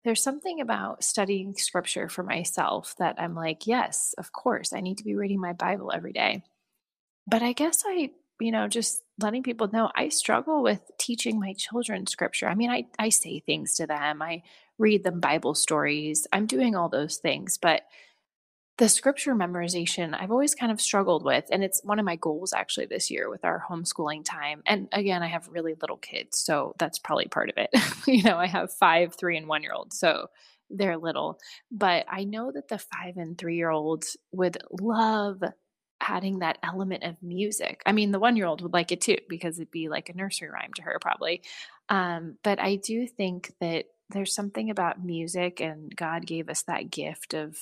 there's 0.05 0.23
something 0.23 0.61
about 0.61 1.03
studying 1.03 1.55
scripture 1.55 2.09
for 2.09 2.23
myself 2.23 2.95
that 2.99 3.17
i'm 3.19 3.35
like 3.35 3.67
yes 3.67 4.14
of 4.19 4.33
course 4.33 4.73
i 4.73 4.81
need 4.81 4.99
to 4.99 5.05
be 5.05 5.14
reading 5.14 5.40
my 5.40 5.53
bible 5.53 5.90
every 5.95 6.12
day 6.12 6.43
but 7.27 7.43
i 7.43 7.53
guess 7.53 7.83
i 7.87 8.11
you 8.40 8.51
know, 8.51 8.69
just 8.69 9.03
letting 9.19 9.43
people 9.43 9.69
know 9.69 9.90
I 9.95 10.09
struggle 10.09 10.62
with 10.62 10.81
teaching 10.99 11.38
my 11.38 11.53
children 11.55 12.07
scripture. 12.07 12.49
I 12.49 12.55
mean, 12.55 12.71
I, 12.71 12.87
I 12.99 13.09
say 13.11 13.40
things 13.40 13.75
to 13.77 13.87
them, 13.87 14.23
I 14.23 14.43
read 14.79 15.05
them 15.05 15.21
Bible 15.21 15.55
stories, 15.55 16.27
I'm 16.33 16.47
doing 16.47 16.75
all 16.75 16.88
those 16.88 17.19
things, 17.19 17.59
but 17.59 17.83
the 18.77 18.89
scripture 18.89 19.35
memorization 19.35 20.17
I've 20.19 20.33
always 20.33 20.55
kind 20.55 20.73
of 20.73 20.81
struggled 20.81 21.25
with. 21.25 21.45
And 21.51 21.63
it's 21.63 21.81
one 21.85 21.99
of 21.99 22.05
my 22.05 22.17
goals 22.17 22.53
actually 22.53 22.87
this 22.87 23.11
year 23.11 23.31
with 23.31 23.45
our 23.45 23.65
homeschooling 23.71 24.25
time. 24.25 24.63
And 24.67 24.89
again, 24.93 25.23
I 25.23 25.29
have 25.29 25.49
really 25.49 25.75
little 25.81 25.97
kids, 25.97 26.39
so 26.39 26.75
that's 26.79 26.99
probably 26.99 27.27
part 27.27 27.51
of 27.51 27.57
it. 27.57 27.71
you 28.07 28.23
know, 28.25 28.37
I 28.37 28.47
have 28.47 28.73
five, 28.73 29.15
three, 29.15 29.37
and 29.37 29.47
one 29.47 29.63
year 29.63 29.73
olds. 29.73 29.99
So 29.99 30.29
they're 30.71 30.97
little. 30.97 31.39
But 31.71 32.07
I 32.11 32.25
know 32.25 32.51
that 32.53 32.69
the 32.69 32.79
five 32.79 33.17
and 33.17 33.39
three 33.39 33.57
year 33.57 33.71
olds 33.71 34.17
would 34.33 34.59
love 34.81 35.43
adding 36.01 36.41
that 36.41 36.59
element 36.63 37.05
of 37.05 37.23
music. 37.23 37.83
I 37.87 37.93
mean, 37.93 38.11
the 38.11 38.19
one 38.19 38.37
year 38.37 38.47
old 38.47 38.61
would 38.61 38.73
like 38.73 38.93
it 38.93 39.01
too 39.01 39.19
because 39.29 39.59
it'd 39.59 39.71
be 39.71 39.89
like 39.89 40.09
a 40.09 40.17
nursery 40.17 40.51
rhyme 40.51 40.73
to 40.75 40.83
her, 40.83 40.99
probably. 41.01 41.43
Um, 41.89 42.39
but 42.43 42.61
I 42.61 42.77
do 42.77 43.07
think 43.07 43.53
that 43.61 43.87
there's 44.11 44.35
something 44.35 44.69
about 44.71 45.03
music, 45.03 45.61
and 45.61 45.95
God 45.95 46.27
gave 46.27 46.51
us 46.51 46.63
that 46.63 46.91
gift 46.91 47.35
of 47.35 47.57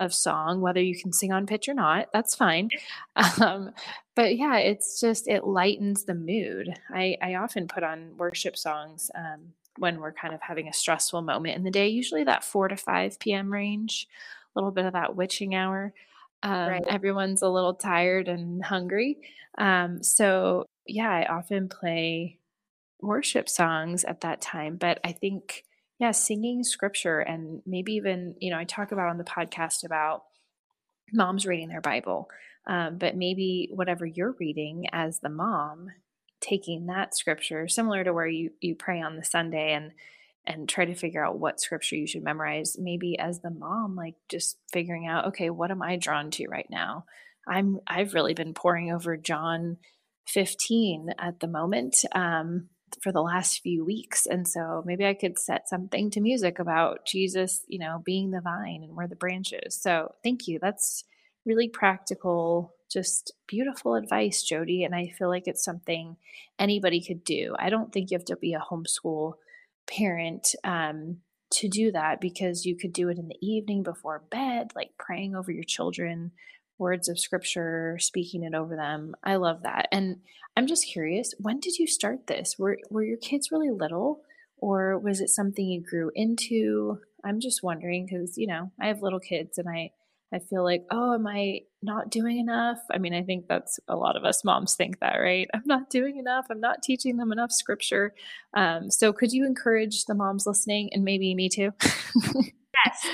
of 0.00 0.14
song, 0.14 0.60
whether 0.60 0.80
you 0.80 0.98
can 0.98 1.12
sing 1.12 1.32
on 1.32 1.46
pitch 1.46 1.68
or 1.68 1.74
not, 1.74 2.08
that's 2.12 2.34
fine. 2.34 2.70
Um, 3.40 3.72
but 4.14 4.36
yeah, 4.36 4.56
it's 4.56 5.00
just 5.00 5.28
it 5.28 5.44
lightens 5.44 6.04
the 6.04 6.14
mood. 6.14 6.74
I, 6.92 7.16
I 7.22 7.34
often 7.36 7.68
put 7.68 7.84
on 7.84 8.16
worship 8.16 8.56
songs 8.56 9.12
um, 9.14 9.52
when 9.76 10.00
we're 10.00 10.12
kind 10.12 10.34
of 10.34 10.40
having 10.42 10.68
a 10.68 10.72
stressful 10.72 11.22
moment 11.22 11.56
in 11.56 11.62
the 11.62 11.70
day, 11.70 11.88
usually 11.88 12.24
that 12.24 12.44
4 12.44 12.68
to 12.68 12.76
5 12.76 13.18
p.m. 13.20 13.52
range, 13.52 14.08
a 14.54 14.58
little 14.58 14.72
bit 14.72 14.86
of 14.86 14.94
that 14.94 15.14
witching 15.14 15.54
hour. 15.54 15.92
Um, 16.42 16.68
right. 16.68 16.84
Everyone's 16.88 17.42
a 17.42 17.48
little 17.48 17.74
tired 17.74 18.28
and 18.28 18.64
hungry. 18.64 19.18
Um, 19.56 20.02
so, 20.02 20.66
yeah, 20.86 21.10
I 21.10 21.26
often 21.26 21.68
play 21.68 22.38
worship 23.00 23.48
songs 23.48 24.04
at 24.04 24.20
that 24.22 24.40
time. 24.40 24.76
But 24.76 25.00
I 25.04 25.12
think, 25.12 25.64
yeah, 25.98 26.12
singing 26.12 26.62
scripture 26.62 27.20
and 27.20 27.62
maybe 27.66 27.94
even, 27.94 28.34
you 28.38 28.50
know, 28.50 28.58
I 28.58 28.64
talk 28.64 28.92
about 28.92 29.08
on 29.08 29.18
the 29.18 29.24
podcast 29.24 29.84
about 29.84 30.24
moms 31.12 31.46
reading 31.46 31.68
their 31.68 31.80
Bible. 31.80 32.28
Um, 32.66 32.98
but 32.98 33.16
maybe 33.16 33.70
whatever 33.72 34.04
you're 34.04 34.36
reading 34.38 34.86
as 34.92 35.20
the 35.20 35.30
mom, 35.30 35.88
taking 36.40 36.86
that 36.86 37.16
scripture, 37.16 37.66
similar 37.66 38.04
to 38.04 38.12
where 38.12 38.26
you 38.26 38.50
you 38.60 38.74
pray 38.74 39.00
on 39.00 39.16
the 39.16 39.24
Sunday 39.24 39.72
and 39.72 39.92
and 40.48 40.68
try 40.68 40.86
to 40.86 40.94
figure 40.94 41.24
out 41.24 41.38
what 41.38 41.60
scripture 41.60 41.94
you 41.94 42.06
should 42.06 42.22
memorize 42.22 42.76
maybe 42.78 43.18
as 43.18 43.40
the 43.40 43.50
mom 43.50 43.94
like 43.94 44.14
just 44.28 44.56
figuring 44.72 45.06
out 45.06 45.26
okay 45.26 45.50
what 45.50 45.70
am 45.70 45.82
i 45.82 45.96
drawn 45.96 46.30
to 46.30 46.48
right 46.48 46.68
now 46.70 47.04
i'm 47.46 47.78
i've 47.86 48.14
really 48.14 48.32
been 48.32 48.54
poring 48.54 48.90
over 48.90 49.16
john 49.16 49.76
15 50.26 51.10
at 51.18 51.38
the 51.40 51.46
moment 51.46 52.04
um, 52.12 52.68
for 53.02 53.12
the 53.12 53.22
last 53.22 53.60
few 53.60 53.84
weeks 53.84 54.26
and 54.26 54.46
so 54.46 54.82
maybe 54.86 55.06
i 55.06 55.14
could 55.14 55.38
set 55.38 55.68
something 55.68 56.10
to 56.10 56.20
music 56.20 56.58
about 56.58 57.04
jesus 57.06 57.64
you 57.68 57.78
know 57.78 58.02
being 58.04 58.30
the 58.30 58.40
vine 58.40 58.82
and 58.82 58.96
we're 58.96 59.06
the 59.06 59.16
branches 59.16 59.80
so 59.80 60.12
thank 60.22 60.48
you. 60.48 60.58
That's 60.60 61.04
really 61.44 61.68
practical 61.68 62.74
just 62.90 63.32
beautiful 63.46 63.94
advice 63.94 64.42
jodi 64.42 64.84
and 64.84 64.94
i 64.94 65.12
feel 65.18 65.28
like 65.28 65.46
it's 65.46 65.64
something 65.64 66.16
anybody 66.58 67.00
could 67.00 67.24
do. 67.24 67.54
I 67.58 67.70
don't 67.70 67.92
think 67.92 68.10
you 68.10 68.18
have 68.18 68.24
to 68.26 68.36
be 68.36 68.54
a 68.54 68.60
homeschool 68.60 69.34
parent 69.86 70.54
um, 70.64 71.18
to 71.50 71.68
do 71.68 71.92
that 71.92 72.20
because 72.20 72.66
you 72.66 72.76
could 72.76 72.92
do 72.92 73.08
it 73.08 73.18
in 73.18 73.28
the 73.28 73.38
evening 73.40 73.82
before 73.82 74.22
bed, 74.30 74.72
like 74.74 74.90
praying 74.98 75.34
over 75.34 75.50
your 75.50 75.64
children, 75.64 76.32
words 76.78 77.08
of 77.08 77.18
scripture, 77.18 77.98
speaking 78.00 78.42
it 78.44 78.54
over 78.54 78.76
them. 78.76 79.14
I 79.22 79.36
love 79.36 79.62
that. 79.62 79.88
And 79.92 80.18
I'm 80.56 80.66
just 80.66 80.86
curious, 80.86 81.34
when 81.38 81.60
did 81.60 81.78
you 81.78 81.86
start 81.86 82.26
this? 82.26 82.56
Were 82.58 82.78
were 82.90 83.04
your 83.04 83.18
kids 83.18 83.50
really 83.52 83.70
little 83.70 84.22
or 84.56 84.98
was 84.98 85.20
it 85.20 85.28
something 85.28 85.66
you 85.66 85.82
grew 85.82 86.10
into? 86.14 86.98
I'm 87.24 87.40
just 87.40 87.62
wondering 87.62 88.08
cuz 88.08 88.36
you 88.36 88.46
know, 88.46 88.72
I 88.80 88.88
have 88.88 89.02
little 89.02 89.20
kids 89.20 89.58
and 89.58 89.68
I 89.68 89.92
I 90.32 90.40
feel 90.40 90.62
like, 90.62 90.84
oh, 90.90 91.14
am 91.14 91.26
I 91.26 91.60
not 91.82 92.10
doing 92.10 92.38
enough? 92.38 92.78
I 92.92 92.98
mean, 92.98 93.14
I 93.14 93.22
think 93.22 93.46
that's 93.48 93.80
a 93.88 93.96
lot 93.96 94.16
of 94.16 94.24
us 94.24 94.44
moms 94.44 94.74
think 94.74 95.00
that, 95.00 95.16
right? 95.16 95.48
I'm 95.54 95.62
not 95.64 95.90
doing 95.90 96.18
enough. 96.18 96.46
I'm 96.50 96.60
not 96.60 96.82
teaching 96.82 97.16
them 97.16 97.32
enough 97.32 97.50
scripture. 97.50 98.14
Um, 98.54 98.90
so, 98.90 99.12
could 99.12 99.32
you 99.32 99.46
encourage 99.46 100.04
the 100.04 100.14
moms 100.14 100.46
listening 100.46 100.90
and 100.92 101.04
maybe 101.04 101.34
me 101.34 101.48
too? 101.48 101.72
yes, 102.34 103.06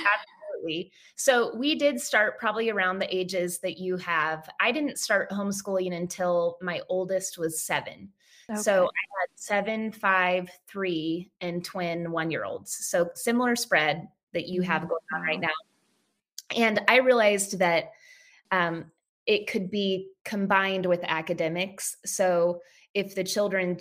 absolutely. 0.65 0.91
So, 1.15 1.55
we 1.55 1.75
did 1.75 1.99
start 1.99 2.39
probably 2.39 2.69
around 2.69 2.99
the 2.99 3.15
ages 3.15 3.59
that 3.59 3.77
you 3.77 3.97
have. 3.97 4.49
I 4.59 4.71
didn't 4.71 4.99
start 4.99 5.29
homeschooling 5.31 5.95
until 5.95 6.57
my 6.61 6.81
oldest 6.89 7.37
was 7.37 7.61
seven. 7.61 8.09
Okay. 8.49 8.61
So 8.61 8.85
I 8.85 9.03
had 9.21 9.29
seven, 9.35 9.91
five, 9.91 10.49
three, 10.67 11.31
and 11.41 11.63
twin 11.63 12.11
one 12.11 12.29
year 12.29 12.45
olds. 12.45 12.73
So 12.73 13.09
similar 13.15 13.55
spread 13.55 14.07
that 14.33 14.47
you 14.47 14.61
have 14.61 14.83
mm-hmm. 14.83 14.89
going 14.89 15.01
on 15.13 15.21
right 15.21 15.39
now. 15.39 15.47
And 16.55 16.81
I 16.87 16.97
realized 16.97 17.57
that 17.59 17.91
um, 18.51 18.91
it 19.25 19.47
could 19.47 19.71
be 19.71 20.09
combined 20.23 20.85
with 20.85 21.03
academics. 21.03 21.97
So 22.05 22.61
if 22.93 23.15
the 23.15 23.23
children, 23.23 23.79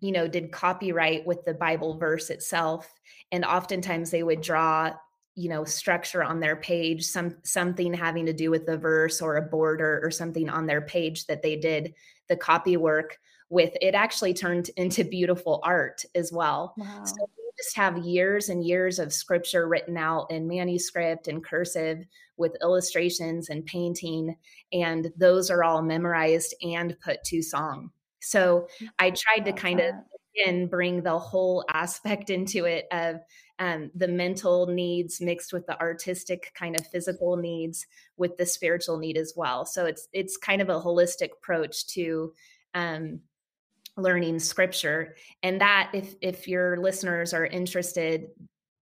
you 0.00 0.12
know, 0.12 0.28
did 0.28 0.52
copyright 0.52 1.26
with 1.26 1.44
the 1.44 1.54
Bible 1.54 1.96
verse 1.98 2.28
itself, 2.28 2.92
and 3.32 3.44
oftentimes 3.44 4.10
they 4.10 4.22
would 4.22 4.42
draw 4.42 4.92
you 5.36 5.48
know 5.48 5.64
structure 5.64 6.24
on 6.24 6.40
their 6.40 6.56
page 6.56 7.04
some 7.04 7.36
something 7.44 7.94
having 7.94 8.26
to 8.26 8.32
do 8.32 8.50
with 8.50 8.66
the 8.66 8.76
verse 8.76 9.22
or 9.22 9.36
a 9.36 9.42
border 9.42 10.00
or 10.02 10.10
something 10.10 10.48
on 10.48 10.66
their 10.66 10.80
page 10.80 11.26
that 11.26 11.42
they 11.42 11.56
did 11.56 11.94
the 12.28 12.36
copy 12.36 12.76
work 12.76 13.18
with 13.48 13.72
it 13.80 13.94
actually 13.94 14.34
turned 14.34 14.70
into 14.76 15.04
beautiful 15.04 15.60
art 15.62 16.04
as 16.14 16.32
well 16.32 16.74
wow. 16.76 17.04
so 17.04 17.28
just 17.56 17.76
have 17.76 17.98
years 17.98 18.48
and 18.48 18.64
years 18.64 18.98
of 18.98 19.12
scripture 19.12 19.68
written 19.68 19.96
out 19.96 20.30
in 20.30 20.48
manuscript 20.48 21.28
and 21.28 21.44
cursive 21.44 22.04
with 22.36 22.56
illustrations 22.62 23.48
and 23.48 23.64
painting. 23.66 24.36
And 24.72 25.10
those 25.16 25.50
are 25.50 25.64
all 25.64 25.82
memorized 25.82 26.54
and 26.62 26.96
put 27.00 27.22
to 27.24 27.42
song. 27.42 27.90
So 28.20 28.68
mm, 28.80 28.88
I 28.98 29.10
tried 29.10 29.44
to 29.46 29.52
kind 29.52 29.80
of 29.80 29.94
again 30.36 30.66
bring 30.66 31.02
the 31.02 31.18
whole 31.18 31.64
aspect 31.72 32.30
into 32.30 32.64
it 32.64 32.86
of 32.92 33.20
um, 33.58 33.90
the 33.94 34.08
mental 34.08 34.66
needs 34.66 35.20
mixed 35.20 35.52
with 35.52 35.66
the 35.66 35.80
artistic 35.80 36.52
kind 36.54 36.78
of 36.78 36.86
physical 36.88 37.36
needs 37.36 37.86
with 38.16 38.36
the 38.36 38.46
spiritual 38.46 38.98
need 38.98 39.16
as 39.16 39.32
well. 39.36 39.64
So 39.64 39.86
it's 39.86 40.08
it's 40.12 40.36
kind 40.36 40.60
of 40.60 40.68
a 40.68 40.80
holistic 40.80 41.30
approach 41.42 41.86
to 41.88 42.32
um, 42.74 43.20
learning 43.96 44.38
scripture 44.38 45.16
and 45.42 45.60
that 45.60 45.90
if 45.94 46.14
if 46.20 46.46
your 46.46 46.76
listeners 46.76 47.32
are 47.32 47.46
interested 47.46 48.26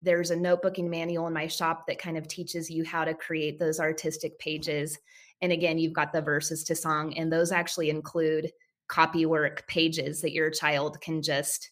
there's 0.02 0.30
a 0.30 0.36
notebooking 0.36 0.88
manual 0.88 1.26
in 1.26 1.32
my 1.32 1.46
shop 1.46 1.86
that 1.86 1.98
kind 1.98 2.16
of 2.16 2.26
teaches 2.26 2.70
you 2.70 2.84
how 2.84 3.04
to 3.04 3.12
create 3.12 3.58
those 3.58 3.80
artistic 3.80 4.38
pages 4.38 4.96
and 5.42 5.50
again 5.50 5.78
you've 5.78 5.92
got 5.92 6.12
the 6.12 6.22
verses 6.22 6.62
to 6.62 6.76
song 6.76 7.12
and 7.14 7.32
those 7.32 7.50
actually 7.50 7.90
include 7.90 8.52
copy 8.90 9.24
work 9.24 9.66
pages 9.68 10.20
that 10.20 10.33
your 10.33 10.50
child 10.50 11.00
can 11.00 11.22
just 11.22 11.70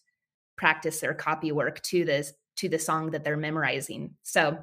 practice 0.55 1.01
their 1.01 1.13
copy 1.13 1.51
work 1.51 1.81
to 1.81 2.05
this 2.05 2.33
to 2.55 2.69
the 2.69 2.79
song 2.79 3.11
that 3.11 3.23
they're 3.23 3.37
memorizing 3.37 4.15
so 4.23 4.57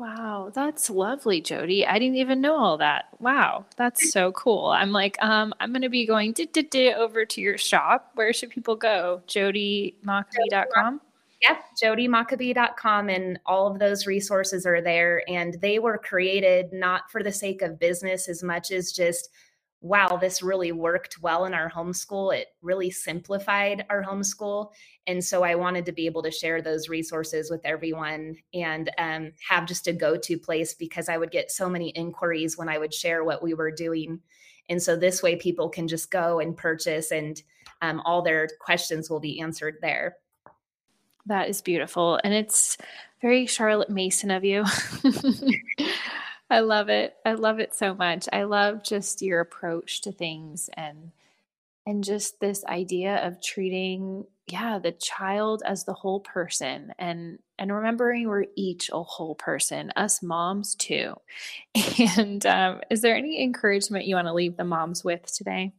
Wow, 0.00 0.52
that's 0.54 0.90
lovely, 0.90 1.40
Jodi. 1.40 1.84
I 1.84 1.98
didn't 1.98 2.18
even 2.18 2.40
know 2.40 2.56
all 2.56 2.78
that. 2.78 3.06
Wow, 3.18 3.66
that's 3.76 4.12
so 4.12 4.30
cool. 4.30 4.66
I'm 4.66 4.92
like, 4.92 5.20
um, 5.20 5.52
I'm 5.58 5.72
going 5.72 5.82
to 5.82 5.88
be 5.88 6.06
going 6.06 6.34
over 6.94 7.24
to 7.24 7.40
your 7.40 7.58
shop. 7.58 8.12
Where 8.14 8.32
should 8.32 8.50
people 8.50 8.76
go? 8.76 9.22
JodiMockabee.com? 9.26 11.00
Yep, 11.42 11.64
jodimockabee.com 11.82 13.08
and 13.08 13.38
all 13.46 13.68
of 13.68 13.78
those 13.78 14.06
resources 14.06 14.66
are 14.66 14.80
there. 14.80 15.22
And 15.28 15.56
they 15.60 15.78
were 15.78 15.98
created 15.98 16.72
not 16.72 17.10
for 17.10 17.22
the 17.22 17.32
sake 17.32 17.62
of 17.62 17.78
business 17.78 18.28
as 18.28 18.42
much 18.42 18.70
as 18.70 18.92
just 18.92 19.30
wow, 19.80 20.18
this 20.20 20.42
really 20.42 20.72
worked 20.72 21.22
well 21.22 21.44
in 21.44 21.54
our 21.54 21.70
homeschool. 21.70 22.36
It 22.36 22.48
really 22.62 22.90
simplified 22.90 23.84
our 23.88 24.02
homeschool. 24.02 24.70
And 25.06 25.24
so 25.24 25.44
I 25.44 25.54
wanted 25.54 25.86
to 25.86 25.92
be 25.92 26.06
able 26.06 26.22
to 26.24 26.30
share 26.30 26.60
those 26.60 26.88
resources 26.88 27.50
with 27.50 27.60
everyone 27.64 28.36
and 28.52 28.90
um, 28.98 29.32
have 29.48 29.66
just 29.66 29.86
a 29.86 29.92
go 29.92 30.16
to 30.16 30.38
place 30.38 30.74
because 30.74 31.08
I 31.08 31.16
would 31.16 31.30
get 31.30 31.50
so 31.50 31.68
many 31.68 31.90
inquiries 31.90 32.58
when 32.58 32.68
I 32.68 32.78
would 32.78 32.92
share 32.92 33.22
what 33.22 33.42
we 33.42 33.54
were 33.54 33.70
doing. 33.70 34.20
And 34.68 34.82
so 34.82 34.96
this 34.96 35.22
way, 35.22 35.36
people 35.36 35.68
can 35.68 35.88
just 35.88 36.10
go 36.10 36.40
and 36.40 36.56
purchase, 36.56 37.10
and 37.10 37.40
um, 37.80 38.00
all 38.04 38.20
their 38.20 38.48
questions 38.60 39.08
will 39.08 39.20
be 39.20 39.40
answered 39.40 39.76
there. 39.80 40.16
That 41.24 41.48
is 41.48 41.62
beautiful. 41.62 42.20
And 42.22 42.34
it's 42.34 42.76
very 43.22 43.46
Charlotte 43.46 43.90
Mason 43.90 44.30
of 44.30 44.44
you. 44.44 44.64
I 46.50 46.60
love 46.60 46.88
it. 46.88 47.14
I 47.24 47.34
love 47.34 47.58
it 47.58 47.74
so 47.74 47.94
much. 47.94 48.28
I 48.32 48.44
love 48.44 48.82
just 48.82 49.22
your 49.22 49.40
approach 49.40 50.00
to 50.02 50.12
things 50.12 50.70
and 50.74 51.12
and 51.86 52.04
just 52.04 52.40
this 52.40 52.64
idea 52.66 53.26
of 53.26 53.42
treating 53.42 54.26
yeah, 54.50 54.78
the 54.78 54.92
child 54.92 55.62
as 55.64 55.84
the 55.84 55.92
whole 55.92 56.20
person 56.20 56.92
and 56.98 57.38
and 57.58 57.72
remembering 57.72 58.28
we're 58.28 58.46
each 58.56 58.90
a 58.92 59.02
whole 59.02 59.34
person, 59.34 59.92
us 59.96 60.22
moms 60.22 60.74
too. 60.74 61.14
And 62.16 62.44
um, 62.46 62.80
is 62.90 63.02
there 63.02 63.16
any 63.16 63.42
encouragement 63.42 64.06
you 64.06 64.14
want 64.14 64.28
to 64.28 64.32
leave 64.32 64.56
the 64.56 64.64
moms 64.64 65.04
with 65.04 65.32
today? 65.32 65.72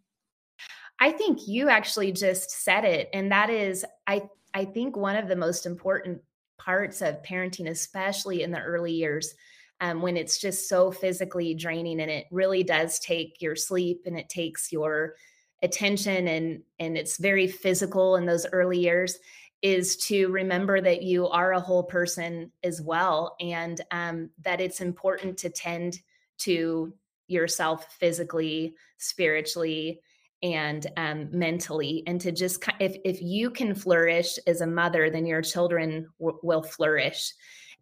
I 1.00 1.12
think 1.12 1.48
you 1.48 1.70
actually 1.70 2.12
just 2.12 2.52
said 2.52 2.84
it. 2.84 3.10
And 3.14 3.32
that 3.32 3.50
is, 3.50 3.86
I, 4.06 4.24
I 4.54 4.66
think 4.66 4.98
one 4.98 5.16
of 5.16 5.28
the 5.30 5.36
most 5.36 5.66
important 5.66 6.22
parts 6.58 7.02
of 7.02 7.24
parenting, 7.24 7.70
especially 7.70 8.44
in 8.44 8.52
the 8.52 8.60
early 8.60 8.92
years, 8.92 9.34
um, 9.82 10.02
when 10.02 10.18
it's 10.18 10.40
just 10.40 10.68
so 10.68 10.92
physically 10.92 11.54
draining 11.54 12.02
and 12.02 12.12
it 12.12 12.26
really 12.32 12.64
does 12.64 13.00
take 13.00 13.42
your 13.42 13.56
sleep 13.56 14.02
and 14.06 14.18
it 14.18 14.30
takes 14.30 14.72
your 14.72 15.16
attention 15.62 16.28
and 16.28 16.62
and 16.80 16.98
it's 16.98 17.18
very 17.18 17.48
physical 17.48 18.16
in 18.16 18.26
those 18.26 18.46
early 18.52 18.80
years 18.80 19.20
is 19.62 19.98
to 19.98 20.30
remember 20.30 20.80
that 20.80 21.04
you 21.04 21.28
are 21.28 21.52
a 21.52 21.60
whole 21.60 21.84
person 21.84 22.52
as 22.64 22.82
well 22.82 23.36
and 23.42 23.82
um, 23.92 24.30
that 24.42 24.62
it's 24.62 24.80
important 24.80 25.38
to 25.38 25.50
tend 25.50 26.00
to 26.38 26.94
yourself 27.28 27.94
physically 28.00 28.74
spiritually 28.98 30.02
and 30.42 30.88
um, 30.96 31.28
mentally 31.32 32.04
and 32.08 32.22
to 32.22 32.32
just 32.32 32.64
if 32.80 32.96
if 33.04 33.22
you 33.22 33.50
can 33.50 33.76
flourish 33.76 34.40
as 34.48 34.62
a 34.62 34.68
mother 34.68 35.10
then 35.10 35.26
your 35.26 35.42
children 35.42 36.08
w- 36.20 36.40
will 36.42 36.64
flourish 36.64 37.34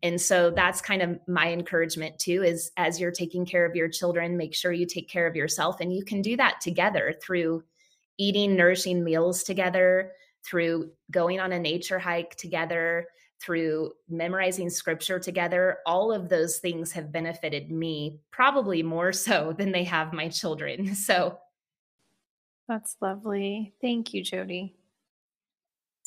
and 0.03 0.19
so 0.19 0.51
that's 0.51 0.81
kind 0.81 1.01
of 1.01 1.19
my 1.27 1.51
encouragement 1.51 2.17
too 2.19 2.43
is 2.43 2.71
as 2.77 2.99
you're 2.99 3.11
taking 3.11 3.45
care 3.45 3.65
of 3.65 3.75
your 3.75 3.89
children 3.89 4.37
make 4.37 4.53
sure 4.53 4.71
you 4.71 4.85
take 4.85 5.09
care 5.09 5.27
of 5.27 5.35
yourself 5.35 5.79
and 5.79 5.93
you 5.93 6.03
can 6.03 6.21
do 6.21 6.37
that 6.37 6.61
together 6.61 7.13
through 7.21 7.63
eating 8.17 8.55
nourishing 8.55 9.03
meals 9.03 9.43
together 9.43 10.11
through 10.45 10.91
going 11.11 11.39
on 11.39 11.51
a 11.51 11.59
nature 11.59 11.99
hike 11.99 12.35
together 12.35 13.07
through 13.41 13.91
memorizing 14.09 14.69
scripture 14.69 15.19
together 15.19 15.77
all 15.85 16.11
of 16.11 16.29
those 16.29 16.57
things 16.57 16.91
have 16.91 17.11
benefited 17.11 17.71
me 17.71 18.19
probably 18.31 18.81
more 18.83 19.11
so 19.11 19.53
than 19.57 19.71
they 19.71 19.83
have 19.83 20.13
my 20.13 20.27
children 20.27 20.95
so 20.95 21.37
that's 22.67 22.97
lovely. 22.99 23.73
Thank 23.81 24.13
you, 24.13 24.23
Jodi. 24.23 24.75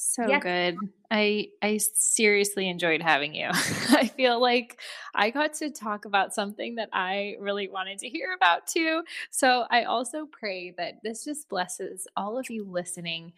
So 0.03 0.27
yeah. 0.27 0.41
good. 0.41 0.79
I 1.11 1.49
I 1.61 1.77
seriously 1.77 2.69
enjoyed 2.71 3.03
having 3.03 3.35
you. 3.35 3.49
I 3.53 4.11
feel 4.17 4.41
like 4.41 4.81
I 5.15 5.29
got 5.29 5.55
to 5.55 5.71
talk 5.71 6.07
about 6.07 6.35
something 6.35 6.77
that 6.77 6.89
I 6.93 7.37
really 7.39 7.69
wanted 7.69 7.99
to 7.99 8.09
hear 8.09 8.33
about 8.35 8.67
too. 8.67 9.03
So 9.31 9.67
I 9.71 9.85
also 9.85 10.27
pray 10.27 10.73
that 10.79 11.01
this 11.05 11.25
just 11.25 11.51
blesses 11.51 12.07
all 12.17 12.39
of 12.39 12.49
you 12.49 12.65
listening 12.65 13.35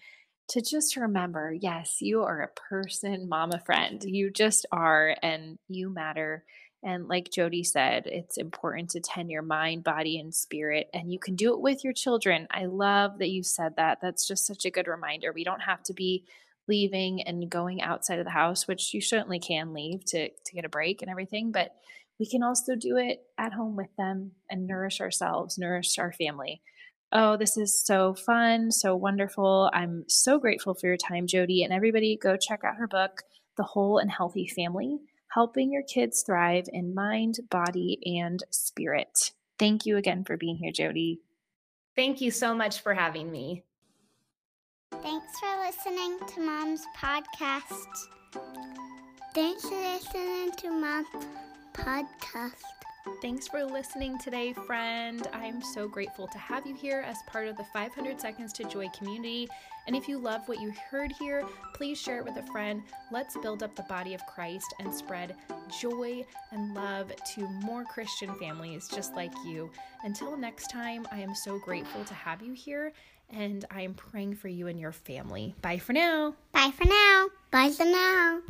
to 0.49 0.63
just 0.63 0.97
remember, 0.97 1.53
yes, 1.53 2.01
you 2.01 2.23
are 2.23 2.43
a 2.43 2.61
person, 2.71 3.29
mama 3.29 3.59
friend. 3.59 4.03
You 4.05 4.31
just 4.31 4.65
are 4.71 5.17
and 5.21 5.59
you 5.69 5.91
matter 5.91 6.45
and 6.85 7.07
like 7.07 7.31
Jodi 7.31 7.63
said, 7.63 8.07
it's 8.07 8.39
important 8.39 8.91
to 8.91 9.01
tend 9.01 9.31
your 9.31 9.43
mind, 9.43 9.85
body, 9.85 10.19
and 10.19 10.35
spirit. 10.35 10.91
And 10.93 11.13
you 11.13 11.19
can 11.19 11.37
do 11.37 11.53
it 11.53 11.61
with 11.61 11.85
your 11.85 11.93
children. 11.93 12.49
I 12.51 12.65
love 12.65 13.19
that 13.21 13.31
you 13.31 13.45
said 13.45 13.77
that. 13.77 13.99
That's 14.03 14.27
just 14.27 14.47
such 14.47 14.65
a 14.65 14.71
good 14.71 14.89
reminder. 14.89 15.33
We 15.33 15.45
don't 15.45 15.61
have 15.61 15.83
to 15.85 15.93
be 15.93 16.25
leaving 16.69 17.23
and 17.23 17.51
going 17.51 17.83
outside 17.83 18.19
of 18.19 18.25
the 18.25 18.31
house, 18.31 18.67
which 18.67 18.95
you 18.95 19.01
certainly 19.01 19.39
can 19.39 19.73
leave 19.73 20.05
to, 20.07 20.29
to 20.29 20.55
get 20.55 20.65
a 20.65 20.69
break 20.69 21.03
and 21.03 21.11
everything. 21.11 21.53
But 21.53 21.75
we 22.19 22.27
can 22.27 22.43
also 22.43 22.77
do 22.77 22.97
it 22.97 23.23
at 23.39 23.53
home 23.53 23.77
with 23.77 23.95
them 23.97 24.33
and 24.51 24.67
nourish 24.67 25.01
ourselves, 25.01 25.59
nourish 25.59 25.99
our 25.99 26.13
family. 26.13 26.63
Oh, 27.11 27.37
this 27.37 27.57
is 27.57 27.85
so 27.85 28.15
fun, 28.15 28.71
so 28.71 28.97
wonderful. 28.97 29.71
I'm 29.75 30.05
so 30.09 30.39
grateful 30.39 30.75
for 30.75 30.87
your 30.87 30.97
time, 30.97 31.27
Jodi. 31.27 31.63
And 31.63 31.73
everybody, 31.73 32.17
go 32.17 32.37
check 32.37 32.61
out 32.65 32.77
her 32.77 32.87
book, 32.87 33.23
The 33.57 33.65
Whole 33.65 33.99
and 33.99 34.11
Healthy 34.11 34.49
Family 34.49 34.99
helping 35.33 35.73
your 35.73 35.83
kids 35.83 36.23
thrive 36.23 36.69
in 36.73 36.95
mind, 36.95 37.39
body, 37.51 37.99
and 38.21 38.43
spirit. 38.51 39.33
Thank 39.59 39.87
you 39.87 39.97
again 39.97 40.25
for 40.25 40.37
being 40.37 40.57
here, 40.57 40.73
Jodi. 40.73 41.21
Thank 41.97 42.21
you 42.21 42.31
so 42.31 42.55
much 42.55 42.81
for 42.81 42.95
having 42.95 43.31
me. 43.31 43.65
Thanks 45.01 45.39
for 45.41 45.49
listening 45.65 46.19
to 46.27 46.41
Mom's 46.41 46.87
podcast. 46.97 48.09
Thanks 49.35 49.63
for 49.63 49.75
listening 49.75 50.53
to 50.59 50.71
Mom's 50.71 51.07
podcast. 51.73 52.63
Thanks 53.21 53.49
for 53.49 53.65
listening 53.65 54.19
today, 54.19 54.53
friend. 54.53 55.27
I 55.33 55.47
am 55.47 55.63
so 55.63 55.89
grateful 55.89 56.29
to 56.29 56.39
have 56.39 56.67
you 56.67 56.75
here 56.75 57.03
as 57.07 57.17
part 57.27 57.49
of 57.49 57.57
the 57.57 57.65
500 57.73 58.21
Seconds 58.21 58.53
to 58.55 58.65
Joy 58.65 58.89
community. 58.97 59.49
And 59.87 59.97
if 59.97 60.09
you 60.09 60.19
love 60.19 60.47
what 60.47 60.61
you 60.61 60.73
heard 60.91 61.11
here, 61.19 61.45
please 61.75 62.01
share 62.01 62.19
it 62.19 62.25
with 62.25 62.37
a 62.37 62.47
friend. 62.53 62.83
Let's 63.11 63.37
build 63.37 63.63
up 63.63 63.75
the 63.75 63.83
body 63.85 64.15
of 64.15 64.25
Christ 64.27 64.73
and 64.79 64.95
spread 64.95 65.35
joy 65.81 66.25
and 66.53 66.75
love 66.75 67.13
to 67.35 67.49
more 67.65 67.85
Christian 67.85 68.35
families 68.37 68.89
just 68.89 69.15
like 69.15 69.33
you. 69.45 69.71
Until 70.05 70.37
next 70.37 70.71
time, 70.71 71.07
I 71.11 71.19
am 71.19 71.35
so 71.35 71.59
grateful 71.59 72.05
to 72.05 72.15
have 72.15 72.43
you 72.43 72.53
here 72.53 72.93
and 73.33 73.65
I 73.71 73.83
am 73.83 73.95
praying 73.95 74.37
for 74.37 74.49
you 74.49 74.67
and 74.67 74.79
your 74.79 74.93
family. 74.93 75.55
Bye 75.63 75.79
for 75.79 75.93
now. 75.93 76.35
Bye 76.53 76.73
for 76.77 76.87
now. 76.87 77.29
Bye 77.51 77.71
for 77.71 77.85
now. 77.85 78.41